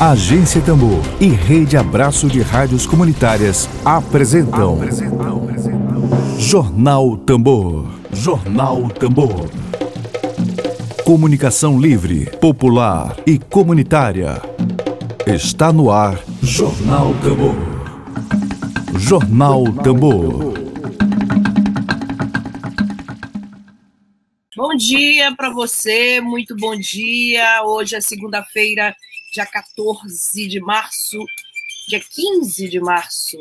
[0.00, 7.84] Agência Tambor e Rede Abraço de Rádios Comunitárias apresentam, apresentam, Jornal Tambor.
[8.12, 9.50] Jornal Tambor.
[11.04, 14.40] Comunicação livre, popular e comunitária.
[15.26, 17.56] Está no ar Jornal Tambor.
[19.00, 20.54] Jornal Tambor.
[24.56, 27.64] Bom dia para você, muito bom dia.
[27.64, 28.94] Hoje é segunda-feira,
[29.38, 31.24] dia 14 de março,
[31.86, 33.36] dia 15 de março,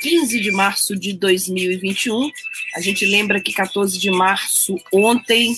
[0.00, 2.30] 15 de março de 2021.
[2.74, 5.54] A gente lembra que 14 de março ontem,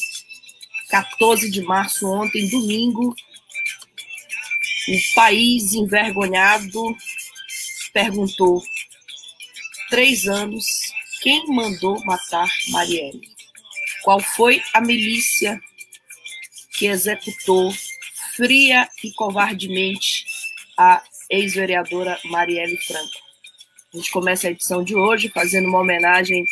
[0.91, 3.15] 14 de março ontem, domingo,
[4.89, 6.83] o país envergonhado
[7.93, 8.61] perguntou,
[9.89, 10.65] três anos,
[11.23, 13.21] quem mandou matar Marielle?
[14.03, 15.61] Qual foi a milícia
[16.73, 17.73] que executou
[18.37, 20.25] fria e covardemente
[20.79, 23.27] a ex-vereadora Marielle Franco.
[23.93, 26.45] A gente começa a edição de hoje fazendo uma homenagem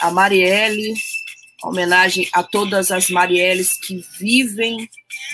[0.00, 0.94] a Marielle,
[1.62, 4.88] homenagem a todas as Marielles que vivem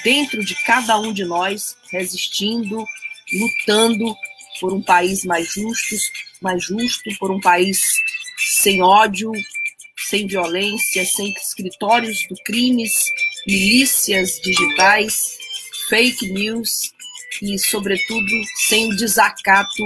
[0.04, 2.84] dentro de cada um de nós, resistindo,
[3.32, 4.16] lutando
[4.60, 5.96] por um país mais justo,
[6.40, 7.80] mais justo, por um país
[8.58, 9.32] sem ódio,
[10.08, 12.92] sem violência, sem escritórios do crimes,
[13.46, 15.16] milícias digitais,
[15.88, 16.70] fake news
[17.42, 18.30] e, sobretudo,
[18.68, 19.84] sem desacato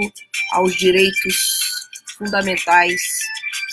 [0.53, 1.35] aos direitos
[2.17, 3.01] fundamentais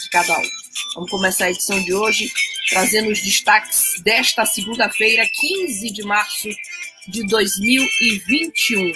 [0.03, 0.49] de cada um.
[0.95, 2.31] Vamos começar a edição de hoje
[2.71, 6.49] trazendo os destaques desta segunda-feira, 15 de março
[7.09, 8.93] de 2021.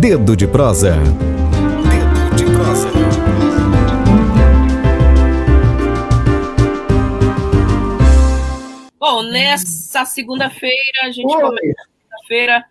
[0.00, 0.96] Dedo de prosa.
[0.96, 2.88] Dedo de prosa.
[8.98, 11.42] Bom, nessa segunda-feira a gente Oi.
[11.42, 11.93] começa
[12.26, 12.64] feira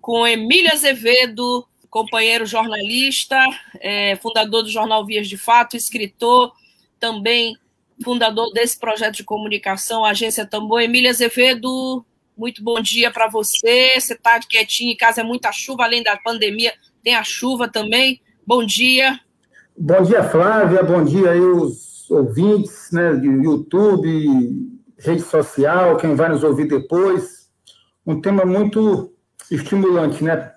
[0.00, 3.38] com Emílio Azevedo, companheiro jornalista,
[3.80, 6.52] é, fundador do jornal Vias de Fato, escritor,
[7.00, 7.56] também
[8.02, 10.82] fundador desse projeto de comunicação, Agência Tambor.
[10.82, 12.04] Emílio Azevedo,
[12.36, 13.98] muito bom dia para você.
[13.98, 16.72] Você está quietinho em casa, é muita chuva, além da pandemia,
[17.02, 18.20] tem a chuva também.
[18.46, 19.18] Bom dia.
[19.76, 20.82] Bom dia, Flávia.
[20.82, 27.43] Bom dia aí os ouvintes, né, do YouTube, rede social, quem vai nos ouvir depois
[28.06, 29.12] um tema muito
[29.50, 30.52] estimulante, né?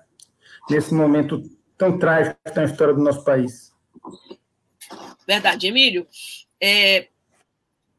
[0.68, 1.42] Nesse momento
[1.76, 3.72] tão trágico que está na história do nosso país.
[5.26, 6.06] Verdade, Emílio.
[6.60, 7.08] É,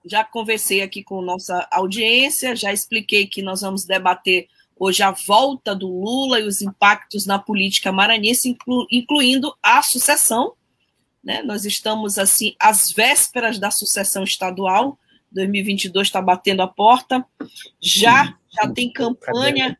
[0.06, 5.76] já conversei aqui com nossa audiência, já expliquei que nós vamos debater hoje a volta
[5.76, 10.54] do Lula e os impactos na política maranhense, inclu, incluindo a sucessão.
[11.24, 11.42] Né?
[11.42, 14.98] Nós estamos, assim, às vésperas da sucessão estadual,
[15.32, 17.26] 2022 está batendo a porta.
[17.80, 19.78] Já já tem campanha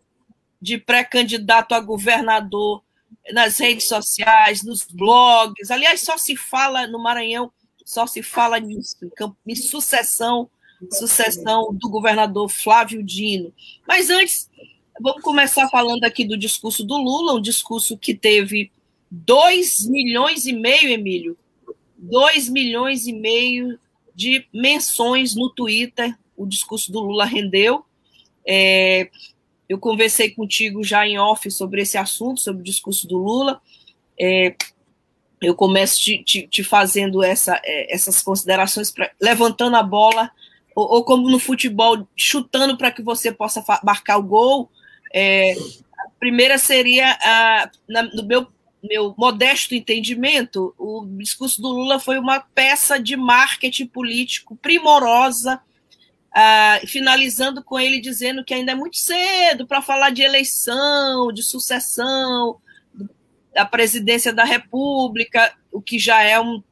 [0.62, 2.84] de pré-candidato a governador
[3.32, 5.72] nas redes sociais, nos blogs.
[5.72, 7.52] Aliás, só se fala no Maranhão,
[7.86, 8.98] só se fala nisso,
[9.48, 10.50] em sucessão,
[10.92, 13.54] sucessão do governador Flávio Dino.
[13.88, 14.50] Mas antes,
[15.02, 18.72] vamos começar falando aqui do discurso do Lula, um discurso que teve
[19.10, 21.38] 2 milhões e meio, Emílio,
[21.98, 23.80] 2 milhões e meio
[24.14, 26.18] de menções no Twitter.
[26.36, 27.86] O discurso do Lula rendeu.
[28.52, 29.08] É,
[29.70, 33.62] eu conversei contigo já em off sobre esse assunto, sobre o discurso do Lula.
[34.20, 34.56] É,
[35.40, 40.32] eu começo te, te, te fazendo essa, é, essas considerações, pra, levantando a bola,
[40.76, 44.72] ou, ou, como no futebol, chutando para que você possa marcar o gol.
[45.14, 48.48] É, a primeira seria, a, na, no meu,
[48.84, 55.62] meu modesto entendimento, o discurso do Lula foi uma peça de marketing político primorosa
[56.32, 61.44] ah, finalizando com ele dizendo que ainda é muito cedo para falar de eleição, de
[61.44, 62.60] sucessão,
[63.54, 66.64] da presidência da República, o que já é um,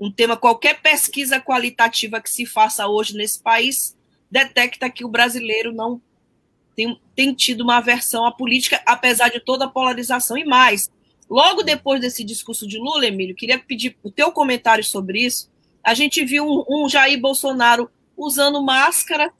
[0.00, 0.36] um tema.
[0.36, 3.96] Qualquer pesquisa qualitativa que se faça hoje nesse país
[4.30, 6.00] detecta que o brasileiro não
[6.74, 10.38] tem, tem tido uma aversão à política, apesar de toda a polarização.
[10.38, 10.90] E mais,
[11.28, 15.50] logo depois desse discurso de Lula, Emílio, queria pedir o teu comentário sobre isso.
[15.84, 17.90] A gente viu um, um Jair Bolsonaro
[18.26, 19.32] usando máscara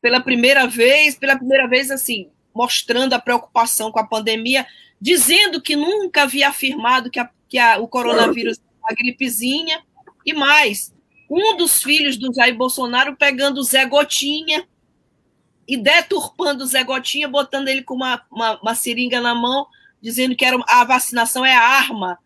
[0.00, 4.66] pela primeira vez, pela primeira vez, assim, mostrando a preocupação com a pandemia,
[5.00, 9.82] dizendo que nunca havia afirmado que, a, que a, o coronavírus é uma gripezinha,
[10.24, 10.94] e mais,
[11.30, 14.66] um dos filhos do Jair Bolsonaro pegando o Zé Gotinha
[15.66, 19.66] e deturpando o Zé Gotinha, botando ele com uma, uma, uma seringa na mão,
[20.02, 22.18] dizendo que era, a vacinação é a arma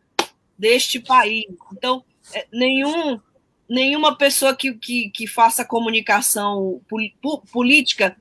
[0.59, 1.45] deste país.
[1.73, 3.21] Então, é, nenhum
[3.69, 6.81] nenhuma pessoa que, que, que faça comunicação
[7.53, 8.17] política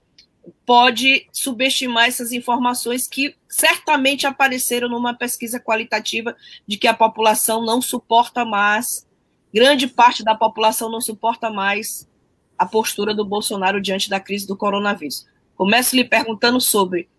[0.65, 6.35] pode subestimar essas informações que certamente apareceram numa pesquisa qualitativa
[6.67, 9.07] de que a população não suporta mais,
[9.53, 12.09] grande parte da população não suporta mais
[12.57, 15.25] a postura do Bolsonaro diante da crise do coronavírus.
[15.55, 17.09] Começo lhe perguntando sobre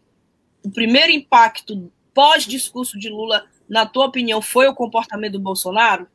[0.63, 6.07] o primeiro impacto pós-discurso de Lula, na tua opinião, foi o comportamento do Bolsonaro?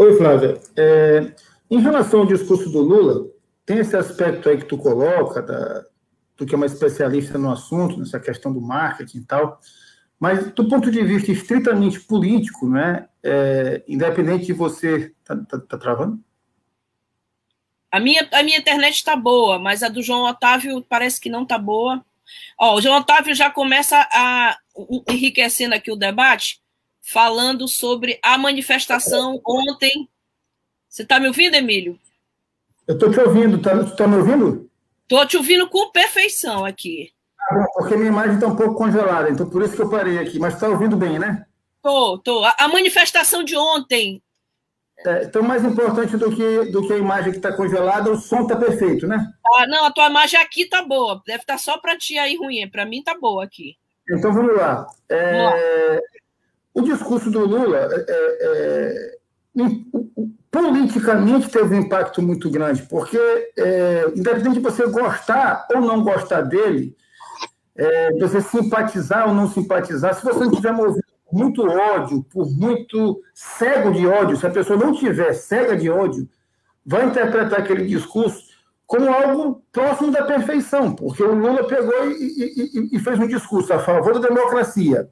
[0.00, 0.58] Oi, Flávia.
[0.78, 1.30] É,
[1.70, 3.28] em relação ao discurso do Lula,
[3.66, 5.84] tem esse aspecto aí que tu coloca, da,
[6.34, 9.60] tu que é uma especialista no assunto, nessa questão do marketing e tal,
[10.18, 15.12] mas do ponto de vista estritamente político, né, é, independente de você...
[15.22, 16.18] Tá, tá, tá travando?
[17.92, 21.42] A minha, a minha internet está boa, mas a do João Otávio parece que não
[21.42, 22.02] está boa.
[22.58, 24.56] Ó, o João Otávio já começa a
[25.10, 26.59] enriquecendo aqui o debate,
[27.12, 30.08] falando sobre a manifestação ontem
[30.90, 31.96] você está me ouvindo, Emílio?
[32.86, 33.62] Eu estou te ouvindo.
[33.62, 34.68] Tá, está me ouvindo?
[35.02, 37.12] Estou te ouvindo com perfeição aqui.
[37.40, 40.18] Ah, bom, porque minha imagem está um pouco congelada, então por isso que eu parei
[40.18, 40.40] aqui.
[40.40, 41.46] Mas está ouvindo bem, né?
[41.80, 42.44] Tô, tô.
[42.44, 44.20] A, a manifestação de ontem.
[45.06, 48.42] É, então, mais importante do que, do que a imagem que está congelada, o som
[48.42, 49.32] está perfeito, né?
[49.54, 51.22] Ah, não, a tua imagem aqui tá boa.
[51.24, 52.68] Deve estar tá só para ti aí ruim.
[52.68, 53.76] Para mim tá boa aqui.
[54.10, 54.86] Então vamos lá.
[55.08, 56.00] É, vamos lá.
[56.72, 59.16] O discurso do Lula, é, é,
[59.58, 59.70] é
[60.50, 63.18] politicamente teve um impacto muito grande, porque,
[63.56, 66.96] é, independente de você gostar ou não gostar dele,
[67.76, 73.20] é, você simpatizar ou não simpatizar, se você não tiver movido muito ódio, por muito
[73.32, 76.28] cego de ódio, se a pessoa não tiver cega de ódio,
[76.84, 78.50] vai interpretar aquele discurso
[78.86, 83.72] como algo próximo da perfeição, porque o Lula pegou e, e, e fez um discurso
[83.72, 85.08] a favor da democracia,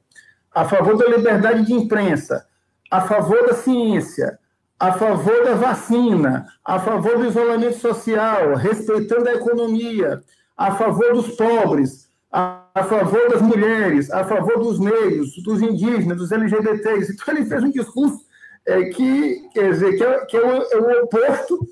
[0.59, 2.45] a favor da liberdade de imprensa,
[2.91, 4.37] a favor da ciência,
[4.77, 10.21] a favor da vacina, a favor do isolamento social, respeitando a economia,
[10.57, 16.17] a favor dos pobres, a, a favor das mulheres, a favor dos negros, dos indígenas,
[16.17, 17.13] dos LGBTs.
[17.13, 18.19] Então, ele fez um discurso
[18.65, 21.65] é, que, quer dizer, que, é, que é, o, é o oposto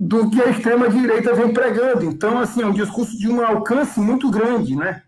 [0.00, 2.06] do que a extrema-direita vem pregando.
[2.06, 5.04] Então, assim, é um discurso de um alcance muito grande, né?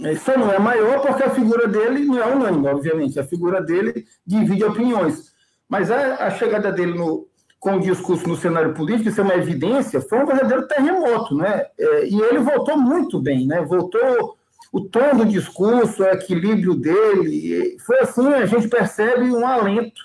[0.00, 3.18] Isso não é maior porque a figura dele não é unânime, obviamente.
[3.18, 5.32] A figura dele divide opiniões.
[5.68, 7.26] Mas a, a chegada dele no,
[7.58, 11.66] com o discurso no cenário político, isso é uma evidência, foi um verdadeiro terremoto, né?
[11.78, 13.60] É, e ele voltou muito bem, né?
[13.62, 14.36] Voltou
[14.72, 20.00] o tom do discurso, o equilíbrio dele, foi assim, a gente percebe um alento,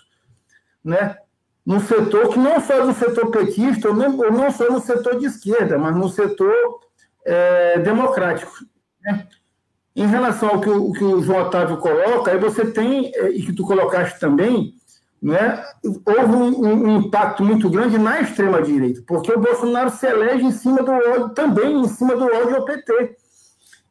[0.84, 1.18] né?
[1.66, 5.28] Num setor que não só no setor petista, ou não, não só no setor de
[5.28, 6.54] esquerda, mas no setor
[7.26, 8.52] é, democrático,
[9.02, 9.28] né?
[9.96, 13.44] Em relação ao que o, que o João Otávio coloca, aí você tem, é, e
[13.46, 14.74] que tu colocaste também,
[15.22, 15.64] né,
[16.06, 20.84] houve um, um, impacto muito grande na extrema-direita, porque o Bolsonaro se elege em cima
[20.84, 23.16] do ódio, também em cima do ódio ao PT,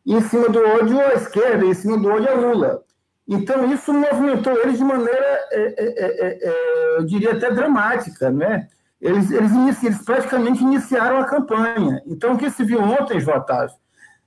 [0.05, 2.83] em cima do ódio à esquerda, em cima do ódio a Lula.
[3.27, 8.31] Então, isso movimentou eles de maneira, é, é, é, eu diria até dramática.
[8.31, 8.69] Né?
[9.01, 12.03] Eles, eles, eles, praticamente iniciaram a campanha.
[12.07, 13.75] Então, o que se viu ontem, Otávio,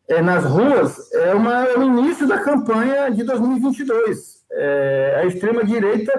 [0.08, 4.36] é, nas ruas, é, uma, é o início da campanha de 2022.
[4.52, 6.14] É, a extrema-direita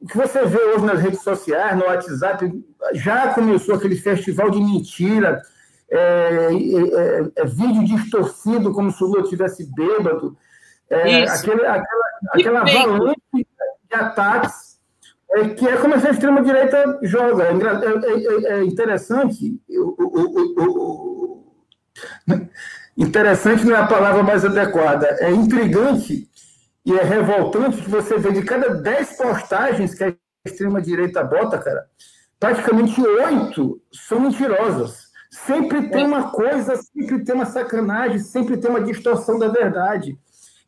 [0.00, 2.64] o que você vê hoje nas redes sociais, no WhatsApp,
[2.94, 5.42] já começou aquele festival de mentira,
[5.90, 10.38] é, é, é vídeo distorcido, como se o Lula estivesse bêbado,
[10.88, 14.80] é, aquele, aquela, aquela avalanche de ataques,
[15.32, 17.44] é, que é como a extrema-direita joga.
[17.44, 21.54] É, é interessante, o, o, o,
[23.00, 26.28] interessante não é a palavra mais adequada, é intrigante
[26.84, 30.14] e é revoltante que você vê de cada 10 postagens que a
[30.44, 31.86] extrema-direita bota, cara,
[32.38, 35.10] praticamente oito são mentirosas.
[35.30, 40.18] Sempre tem uma coisa, sempre tem uma sacanagem, sempre tem uma distorção da verdade.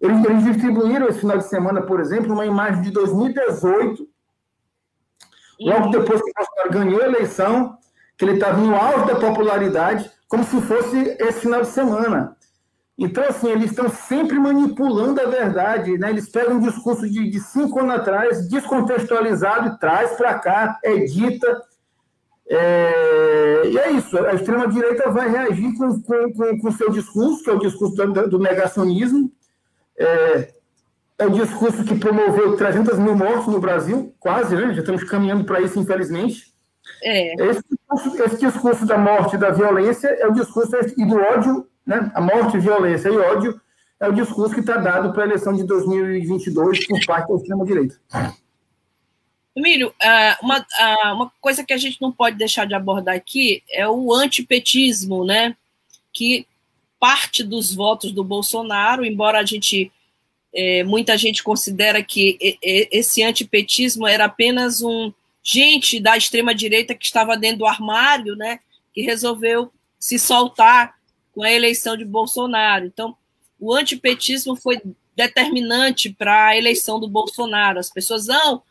[0.01, 4.09] Eles, eles distribuíram esse final de semana, por exemplo, uma imagem de 2018,
[5.61, 7.77] logo depois que o Bolsonaro ganhou a eleição,
[8.23, 12.37] que ele estava no auge da popularidade, como se fosse esse final de semana.
[12.97, 16.11] Então, assim, eles estão sempre manipulando a verdade, né?
[16.11, 21.63] Eles pegam um discurso de, de cinco anos atrás, descontextualizado, e traz para cá, edita.
[22.49, 23.63] É...
[23.67, 27.51] E é isso, a extrema-direita vai reagir com o com, com, com seu discurso, que
[27.51, 29.33] é o discurso do, do negacionismo.
[29.99, 30.55] É...
[31.19, 34.73] é o discurso que promoveu 300 mil mortos no Brasil, quase, né?
[34.75, 36.52] Já estamos caminhando para isso, infelizmente.
[37.03, 37.35] É.
[37.35, 41.67] Esse, discurso, esse discurso da morte e da violência é o discurso e do ódio
[41.87, 42.11] né?
[42.15, 43.61] A morte, violência e ódio
[44.01, 48.01] é o discurso que está dado para a eleição de 2022 por parte da extrema-direita.
[49.55, 53.63] Emílio, ah, uma, ah, uma coisa que a gente não pode deixar de abordar aqui
[53.71, 55.57] é o antipetismo, né?
[56.13, 56.47] Que
[56.99, 59.93] parte dos votos do Bolsonaro, embora a gente
[60.55, 67.05] é, muita gente considera que esse antipetismo era apenas um gente da extrema direita que
[67.05, 68.61] estava dentro do armário, né?
[68.93, 70.95] Que resolveu se soltar
[71.33, 72.87] com a eleição de Bolsonaro.
[72.87, 73.17] Então,
[73.59, 74.81] o antipetismo foi
[75.15, 77.79] determinante para a eleição do Bolsonaro.
[77.79, 78.63] As pessoas não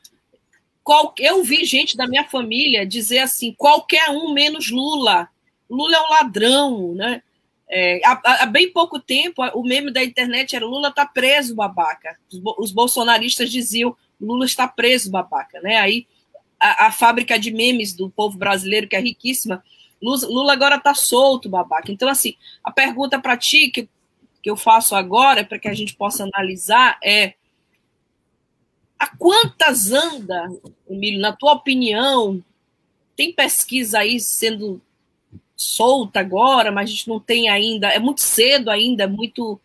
[0.83, 5.29] qual, eu vi gente da minha família dizer assim: qualquer um menos Lula.
[5.69, 7.23] Lula é um ladrão, né?
[7.69, 12.17] É, há, há, bem pouco tempo, o meme da internet era Lula está preso, babaca.
[12.29, 15.77] Os, os, bolsonaristas diziam Lula está preso, babaca, né?
[15.77, 16.05] Aí
[16.61, 19.63] a, a, fábrica de memes do povo brasileiro, que é riquíssima,
[20.01, 21.91] Lula agora está solto, babaca.
[21.91, 23.89] Então, assim, a pergunta para ti que,
[24.41, 27.33] que eu faço agora, para que a gente possa analisar, é
[28.97, 30.47] a quantas anda,
[30.89, 32.43] Emílio, na tua opinião,
[33.15, 34.81] tem pesquisa aí sendo
[35.55, 39.59] solta agora, mas a gente não tem ainda, é muito cedo ainda, é muito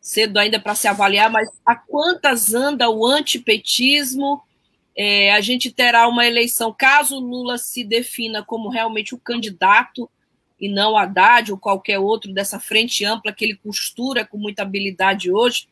[0.00, 4.42] cedo ainda para se avaliar, mas a quantas anda o antipetismo?
[5.00, 10.10] É, a gente terá uma eleição, caso Lula se defina como realmente o candidato
[10.58, 15.30] e não Haddad ou qualquer outro dessa frente ampla que ele costura com muita habilidade
[15.30, 15.68] hoje.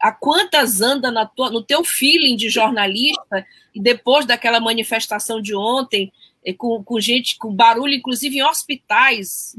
[0.00, 5.54] A quantas anda na tua, no teu feeling de jornalista e depois daquela manifestação de
[5.54, 6.12] ontem
[6.44, 9.54] eh, com, com gente com barulho inclusive em hospitais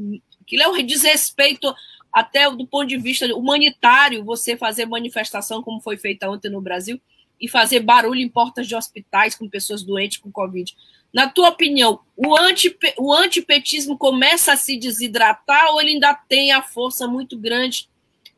[0.45, 1.73] que é um desrespeito
[2.13, 7.01] até do ponto de vista humanitário você fazer manifestação como foi feita ontem no Brasil
[7.39, 10.75] e fazer barulho em portas de hospitais com pessoas doentes com covid
[11.13, 16.51] na tua opinião o anti o antipetismo começa a se desidratar ou ele ainda tem
[16.51, 17.87] a força muito grande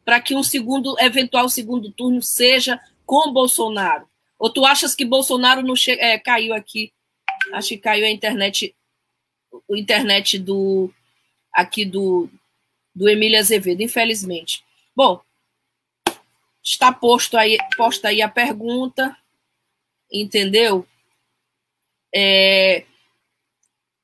[0.10, 4.08] para que um segundo, eventual segundo turno seja com Bolsonaro?
[4.40, 5.92] Ou tu achas que Bolsonaro não che...
[5.92, 6.92] É, caiu aqui?
[7.54, 8.76] Acho que caiu a internet,
[9.68, 10.92] o internet do
[11.54, 12.28] aqui do
[12.96, 14.64] do Emílio Azevedo, infelizmente.
[14.96, 15.22] Bom,
[16.70, 19.16] está posto aí, posta aí a pergunta,
[20.12, 20.86] entendeu?
[22.14, 22.86] É,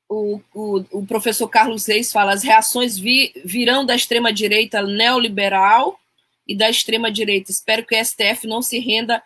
[0.08, 5.98] o, o, o, professor Carlos Reis fala: as reações vi, virão da extrema-direita neoliberal
[6.46, 7.50] e da extrema-direita.
[7.50, 9.22] Espero que o STF não se renda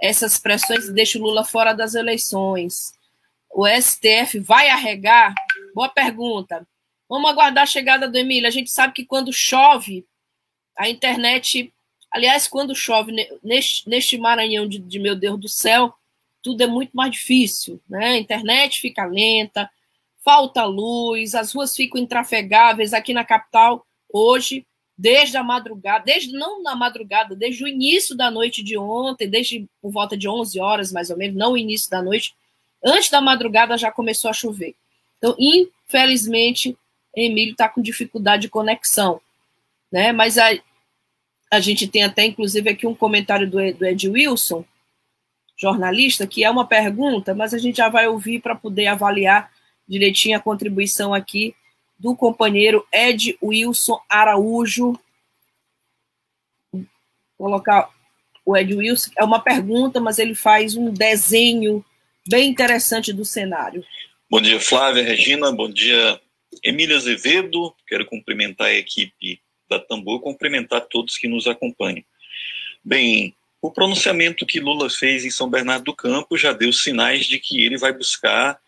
[0.00, 2.94] essas pressões e deixe o Lula fora das eleições.
[3.50, 5.34] O STF vai arregar?
[5.74, 6.66] Boa pergunta.
[7.08, 8.48] Vamos aguardar a chegada do Emílio.
[8.48, 10.06] A gente sabe que quando chove,
[10.76, 11.72] a internet.
[12.12, 15.94] Aliás, quando chove neste, neste Maranhão de, de meu Deus do céu,
[16.42, 17.80] tudo é muito mais difícil.
[17.88, 18.06] Né?
[18.06, 19.70] A internet fica lenta
[20.24, 24.64] falta luz, as ruas ficam intrafegáveis aqui na capital hoje,
[24.96, 29.66] desde a madrugada, desde não na madrugada, desde o início da noite de ontem, desde
[29.80, 32.34] por volta de 11 horas mais ou menos, não o início da noite,
[32.84, 34.74] antes da madrugada já começou a chover.
[35.18, 36.76] Então, infelizmente,
[37.14, 39.20] Emílio está com dificuldade de conexão,
[39.90, 40.12] né?
[40.12, 40.50] Mas a,
[41.52, 44.64] a gente tem até, inclusive, aqui um comentário do, Ed Wilson,
[45.54, 49.52] jornalista, que é uma pergunta, mas a gente já vai ouvir para poder avaliar
[49.86, 51.54] direitinho a contribuição aqui
[51.98, 54.98] do companheiro Ed Wilson Araújo.
[57.36, 57.90] Colocar
[58.46, 61.84] o Ed Wilson, é uma pergunta, mas ele faz um desenho
[62.26, 63.84] bem interessante do cenário.
[64.30, 66.18] Bom dia, Flávia, Regina, bom dia,
[66.64, 67.74] Emília Azevedo.
[67.86, 69.41] Quero cumprimentar a equipe
[69.78, 72.04] da Tambor, cumprimentar todos que nos acompanham.
[72.84, 77.38] Bem, o pronunciamento que Lula fez em São Bernardo do Campo já deu sinais de
[77.38, 78.58] que ele vai buscar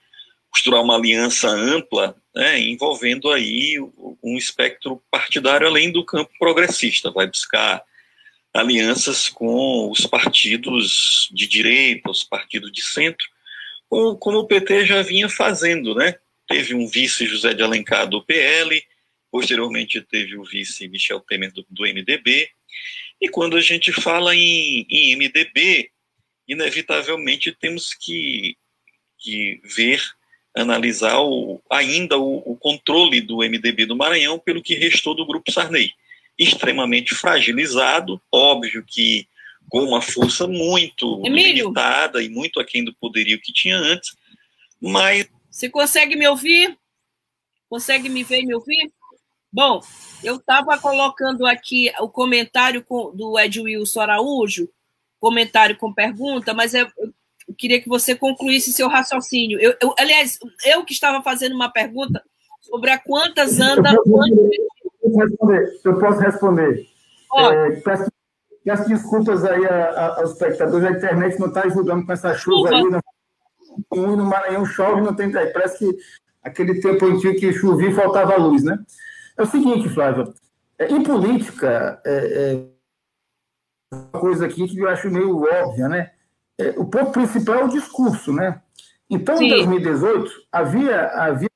[0.51, 3.77] costurar uma aliança ampla, né, envolvendo aí
[4.23, 7.83] um espectro partidário além do campo progressista, vai buscar
[8.55, 13.27] alianças com os partidos de direita, os partidos de centro,
[13.91, 16.15] como o PT já vinha fazendo, né?
[16.49, 18.81] Teve um vice José de Alencar do PL,
[19.35, 22.49] posteriormente teve o vice Michel Temer do, do MDB,
[23.21, 25.91] e quando a gente fala em, em MDB,
[26.47, 28.57] inevitavelmente temos que,
[29.19, 30.01] que ver
[30.55, 35.51] analisar o, ainda o, o, controle do MDB do Maranhão pelo que restou do Grupo
[35.51, 35.91] Sarney.
[36.39, 39.27] Extremamente fragilizado, óbvio que
[39.69, 41.65] com uma força muito Emílio.
[41.65, 44.17] limitada e muito aquém do poderio que tinha antes,
[44.81, 45.29] mas...
[45.51, 46.79] Você consegue me ouvir?
[47.69, 48.93] Consegue me ver e me ouvir?
[49.55, 49.81] Bom,
[50.25, 52.85] eu estava colocando aqui o comentário
[53.15, 54.69] do Ed Wilson Araújo,
[55.21, 56.89] comentário com pergunta, mas eu
[57.47, 59.59] eu queria que você concluísse seu raciocínio.
[59.61, 62.23] Eu, eu, aliás, eu que estava fazendo uma pergunta
[62.61, 63.93] sobre a quantas anda.
[63.93, 65.81] Eu posso responder.
[65.85, 66.87] Eu posso responder.
[67.37, 68.11] É, peço,
[68.65, 72.71] peço, desculpas aí a, a, aos espectadores, a internet não está ajudando com essa chuva,
[72.71, 72.85] aí.
[72.85, 73.01] Né?
[73.93, 75.31] e no Maranhão chove não tem.
[75.31, 75.99] Parece que
[76.43, 78.79] aquele tempo antigo que chovia faltava luz, né?
[79.37, 80.33] É o seguinte, Flávio,
[80.79, 82.75] é, em política, é, é
[83.93, 86.11] uma coisa aqui que eu acho meio óbvia, né?
[86.59, 88.61] É, o ponto principal é o discurso, né?
[89.09, 89.47] Então, Sim.
[89.47, 91.49] em 2018, havia, havia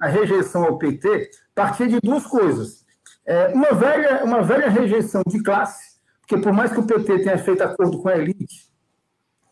[0.00, 2.84] a rejeição ao PT partia de duas coisas.
[3.26, 7.38] É, uma, velha, uma velha rejeição de classe, porque por mais que o PT tenha
[7.38, 8.70] feito acordo com a elite,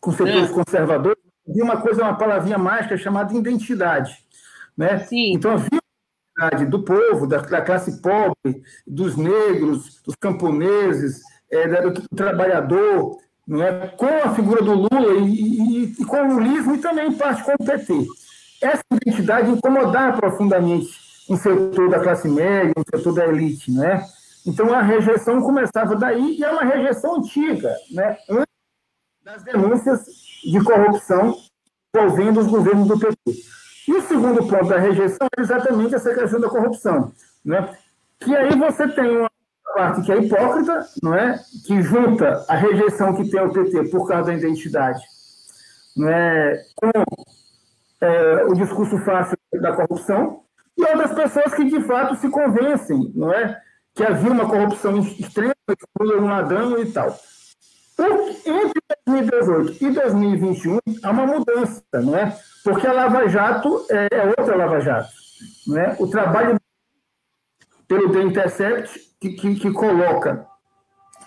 [0.01, 0.53] com setores é.
[0.53, 4.17] conservadores, havia uma coisa, uma palavrinha mágica chamada identidade.
[4.77, 4.99] Né?
[4.99, 5.33] Sim.
[5.33, 5.79] Então, havia
[6.69, 13.17] do povo, da, da, classe pobre, dos negros, dos camponeses, é, do, do trabalhador,
[13.47, 17.13] né, com a figura do Lula e, e, e, com o lulismo e também, em
[17.13, 18.05] parte, com o PT.
[18.61, 20.89] Essa identidade incomodava profundamente
[21.29, 23.71] um setor da classe média, um setor da elite.
[23.71, 24.03] Né?
[24.45, 28.17] Então, a rejeição começava daí, e é uma rejeição antiga, né?
[28.29, 28.45] antes
[29.23, 30.05] das denúncias
[30.43, 31.35] de corrupção
[31.95, 33.58] envolvendo os governos do PT.
[33.89, 37.11] E o segundo ponto da rejeição é exatamente essa questão da corrupção.
[37.43, 37.75] Né?
[38.19, 39.31] Que aí você tem uma
[39.73, 41.39] parte que é hipócrita, não é?
[41.65, 45.01] que junta a rejeição que tem o PT por causa da identidade
[45.97, 46.61] não é?
[46.75, 46.91] com
[48.01, 50.43] é, o discurso fácil da corrupção,
[50.77, 53.59] e outras pessoas que de fato se convencem não é?
[53.95, 57.17] que havia uma corrupção extrema, que Lula um ladrão e tal.
[58.45, 62.37] Entre 2018 e 2021 há uma mudança, não é?
[62.63, 65.09] Porque a Lava Jato é, é outra Lava Jato.
[65.67, 65.95] Não é?
[65.99, 66.57] O trabalho
[67.87, 70.47] pelo The Intercept que, que, que coloca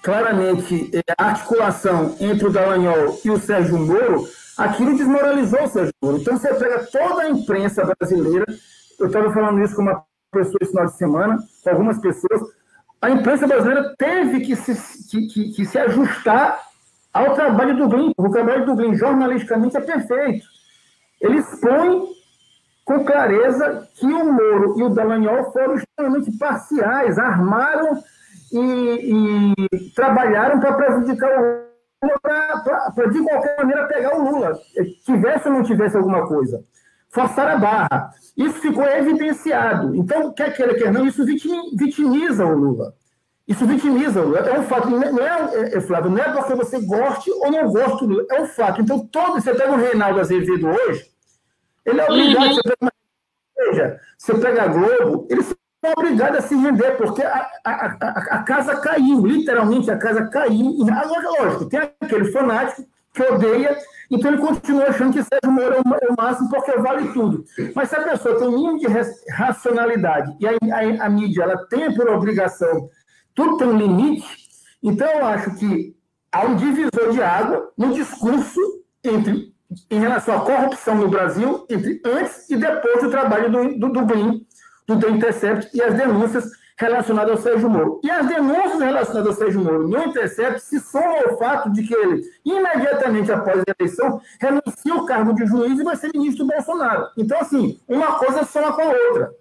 [0.02, 5.92] claramente é, a articulação entre o Dallagnol e o Sérgio Moro, aquilo desmoralizou o Sérgio
[6.02, 6.18] Moro.
[6.18, 8.44] Então, você pega toda a imprensa brasileira,
[8.98, 12.40] eu estava falando isso com uma pessoa esse final de semana, com algumas pessoas,
[13.02, 16.60] a imprensa brasileira teve que se, que, que, que se ajustar
[17.12, 18.12] ao trabalho do Glyn.
[18.16, 20.46] O trabalho do Glyn, jornalisticamente, é perfeito.
[21.20, 22.04] Ele expõe
[22.84, 28.02] com clareza que o Moro e o Dallagnol foram extremamente parciais, armaram
[28.52, 31.62] e, e trabalharam para prejudicar o
[32.02, 34.58] Lula, para de qualquer maneira pegar o Lula,
[35.04, 36.64] tivesse ou não tivesse alguma coisa.
[37.12, 38.10] Forçar a barra.
[38.34, 39.94] Isso ficou evidenciado.
[39.94, 42.94] Então, quer queira, quer não, isso vitimiza o Lula.
[43.46, 44.38] Isso vitimiza o Lula.
[44.38, 44.88] É um fato.
[44.88, 48.26] Não é, é, é, Flávio, não é porque você goste ou não goste do Lula.
[48.30, 48.80] É um fato.
[48.80, 51.04] Então, todo, você pega o Reinaldo Azevedo hoje,
[51.84, 52.54] ele é obrigado, uhum.
[52.54, 52.92] você, pega,
[53.58, 58.08] seja, você pega a Globo, eles são obrigados a se render, porque a, a, a,
[58.36, 60.78] a casa caiu, literalmente a casa caiu.
[60.90, 63.76] Agora, lógico, tem aquele fanático que odeia,
[64.10, 67.44] então ele continua achando que Sérgio Moro é o máximo porque vale tudo.
[67.74, 68.86] Mas se a pessoa tem um mínimo de
[69.30, 72.88] racionalidade e a, a, a mídia ela tem por obrigação,
[73.34, 74.26] tudo tem um limite,
[74.82, 75.96] então eu acho que
[76.30, 78.60] há um divisor de água no discurso
[79.04, 79.52] entre
[79.90, 84.46] em relação à corrupção no Brasil entre antes e depois do trabalho do, do, do
[84.86, 86.44] do The Intercept e as denúncias
[86.82, 88.00] relacionadas ao Sérgio Moro.
[88.02, 91.94] E as denúncias relacionadas ao Sérgio Moro no Intercept se somam ao fato de que
[91.94, 96.52] ele, imediatamente após a eleição, renuncia ao cargo de juiz e vai ser ministro do
[96.52, 97.08] Bolsonaro.
[97.16, 99.32] Então, assim, uma coisa soma com a outra.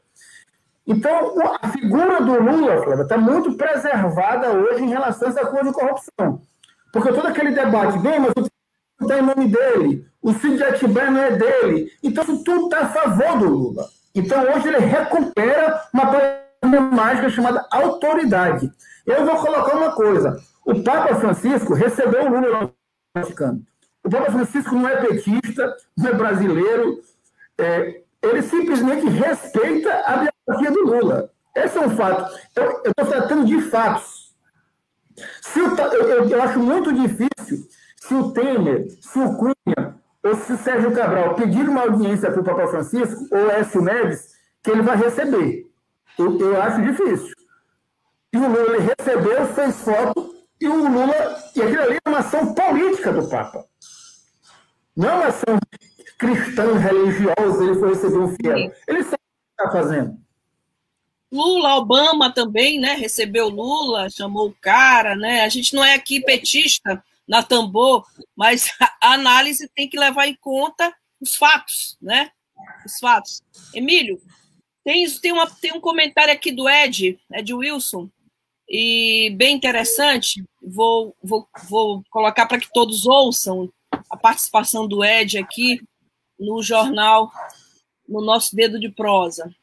[0.85, 5.69] Então, a figura do Lula, Flávia, está muito preservada hoje em relação a essa coisa
[5.69, 6.41] de corrupção.
[6.91, 8.51] Porque todo aquele debate, bem, mas o
[9.01, 11.91] está em nome dele, o sítio de não é dele.
[12.03, 13.85] Então, isso tudo está a favor do Lula.
[14.13, 16.05] Então, hoje ele recupera uma
[16.67, 18.71] mágica chamada autoridade.
[19.05, 20.39] Eu vou colocar uma coisa.
[20.65, 22.73] O Papa Francisco recebeu o Lula no
[23.15, 23.63] Vaticano.
[24.03, 27.01] O Papa Francisco não é petista, não é brasileiro.
[27.57, 31.31] É, ele simplesmente respeita a biografia do Lula.
[31.55, 32.31] Esse é um fato.
[32.55, 34.33] Eu estou tratando de fatos.
[35.41, 40.53] Se eu, eu, eu acho muito difícil se o Temer, se o Cunha ou se
[40.53, 44.29] o Sérgio Cabral pedir uma audiência para o Papa Francisco, ou Écio Neves,
[44.63, 45.70] que ele vai receber.
[46.17, 47.33] Eu, eu acho difícil.
[48.33, 51.43] E o Lula ele recebeu, fez foto, e o Lula.
[51.55, 53.65] E aquilo ali é uma ação política do Papa.
[54.95, 55.59] Não é uma ação
[56.17, 58.71] cristã, religiosa, ele foi receber um fiel.
[58.87, 60.17] Ele sabe o que está fazendo.
[61.31, 62.93] Lula, Obama também, né?
[62.93, 65.43] Recebeu Lula, chamou o cara, né?
[65.43, 68.69] A gente não é aqui petista, na tambor, mas
[69.01, 72.29] a análise tem que levar em conta os fatos, né?
[72.85, 73.41] Os fatos.
[73.73, 74.19] Emílio,
[74.83, 78.09] tem, tem, uma, tem um comentário aqui do Ed, Ed Wilson,
[78.69, 80.43] e bem interessante.
[80.61, 83.71] Vou, vou, vou colocar para que todos ouçam
[84.09, 85.81] a participação do Ed aqui
[86.39, 87.31] no jornal,
[88.07, 89.53] no nosso dedo de prosa.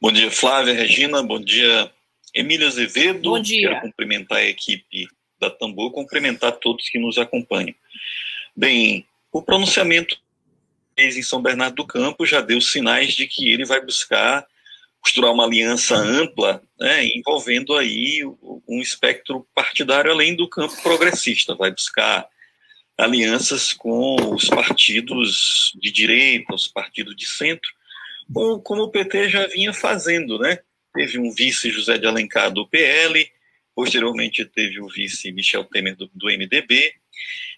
[0.00, 1.22] Bom dia, Flávia, Regina.
[1.22, 1.92] Bom dia,
[2.34, 3.68] Emília Azevedo, Bom dia.
[3.68, 5.06] quero cumprimentar a equipe
[5.38, 7.74] da Tambor, cumprimentar todos que nos acompanham.
[8.56, 10.18] Bem, o pronunciamento
[11.00, 14.46] em São Bernardo do Campo já deu sinais de que ele vai buscar
[15.00, 18.22] costurar uma aliança ampla, né, envolvendo aí
[18.68, 22.28] um espectro partidário além do campo progressista, vai buscar
[22.98, 27.70] alianças com os partidos de direita, os partidos de centro,
[28.62, 30.58] como o PT já vinha fazendo, né?
[30.94, 33.26] Teve um vice José de Alencar do PL,
[33.74, 36.94] posteriormente teve o vice Michel Temer do, do MDB,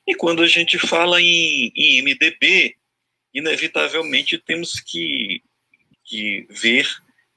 [0.07, 2.77] e quando a gente fala em, em MDB,
[3.35, 5.43] inevitavelmente temos que,
[6.05, 6.87] que ver,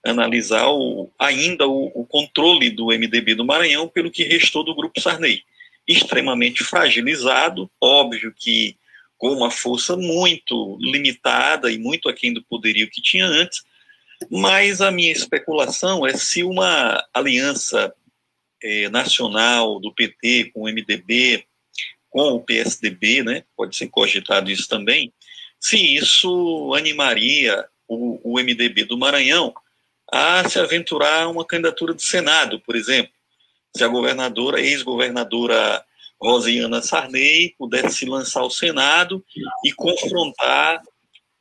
[0.06, 5.02] analisar o, ainda o, o, controle do MDB do Maranhão pelo que restou do Grupo
[5.02, 5.44] Sarney.
[5.88, 8.78] Extremamente fragilizado, óbvio que
[9.18, 13.64] com uma força muito limitada e muito aquém do poderio que tinha antes,
[14.30, 17.94] mas a minha especulação é se uma aliança
[18.62, 21.46] é, nacional do PT com o MDB,
[22.10, 25.14] com o PSDB, né, pode ser cogitado isso também,
[25.66, 29.52] se isso animaria o, o MDB do Maranhão
[30.14, 33.12] a se aventurar uma candidatura de Senado, por exemplo.
[33.76, 35.84] Se a governadora, ex-governadora
[36.22, 39.26] Rosiana Sarney pudesse se lançar ao Senado
[39.66, 40.84] e confrontar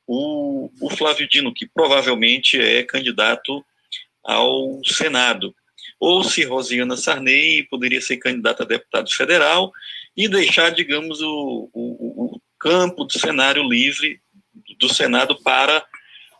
[0.06, 3.62] o, o Flávio Dino, que provavelmente é candidato
[4.24, 5.54] ao Senado.
[6.00, 9.70] Ou se Rosiana Sarney poderia ser candidata a deputado federal
[10.16, 12.03] e deixar, digamos, o, o
[12.64, 14.18] campo do cenário livre
[14.79, 15.85] do Senado para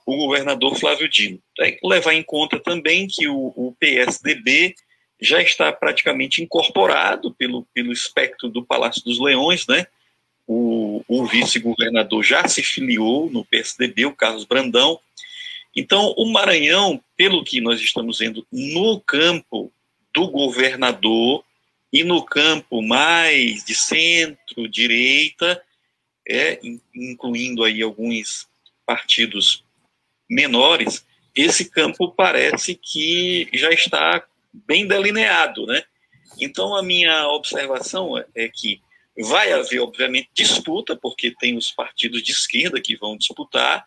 [0.07, 1.39] o governador Flávio Dino.
[1.55, 4.75] Tem que levar em conta também que o, o PSDB
[5.21, 9.87] já está praticamente incorporado pelo, pelo espectro do Palácio dos Leões, né?
[10.47, 14.99] O, o vice-governador já se filiou no PSDB, o Carlos Brandão.
[15.77, 19.71] Então, o Maranhão, pelo que nós estamos vendo no campo
[20.13, 21.45] do governador
[21.93, 25.63] e no campo mais de centro-direita,
[26.29, 26.61] é,
[26.95, 28.49] incluindo aí alguns
[28.87, 29.65] partidos
[30.29, 35.83] menores, esse campo parece que já está bem delineado, né?
[36.41, 38.81] Então a minha observação é, que
[39.19, 43.87] vai haver, obviamente, disputa, porque tem os partidos de esquerda que vão disputar,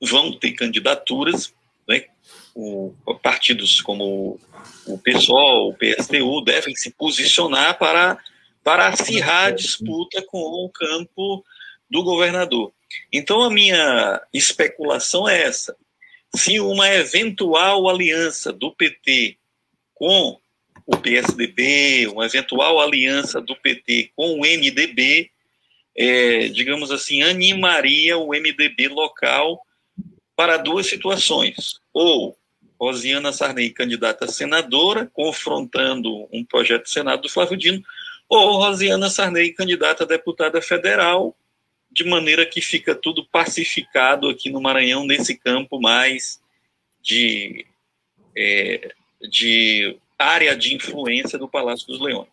[0.00, 1.52] vão ter candidaturas,
[1.88, 2.06] né?
[2.54, 4.38] O, partidos como
[4.86, 8.18] o PSOL, o PSTU devem se posicionar para
[8.62, 11.44] para acirrar a disputa com o campo
[11.90, 12.72] do governador.
[13.12, 15.76] Então, a minha especulação é essa.
[16.34, 19.36] Se uma eventual aliança do PT
[19.94, 20.38] com
[20.86, 25.30] o PSDB, uma eventual aliança do PT com o MDB,
[25.96, 29.60] é, digamos assim, animaria o MDB local
[30.36, 31.80] para duas situações.
[31.92, 32.36] Ou
[32.80, 37.82] Rosiana Sarney, candidata a senadora, confrontando um projeto do Senado do Flávio Dino,
[38.30, 41.36] ou Rosiana Sarney, candidata a deputada federal,
[41.90, 46.40] de maneira que fica tudo pacificado aqui no Maranhão, nesse campo mais
[47.02, 47.66] de,
[48.36, 48.94] é,
[49.28, 52.28] de área de influência do Palácio dos Leões.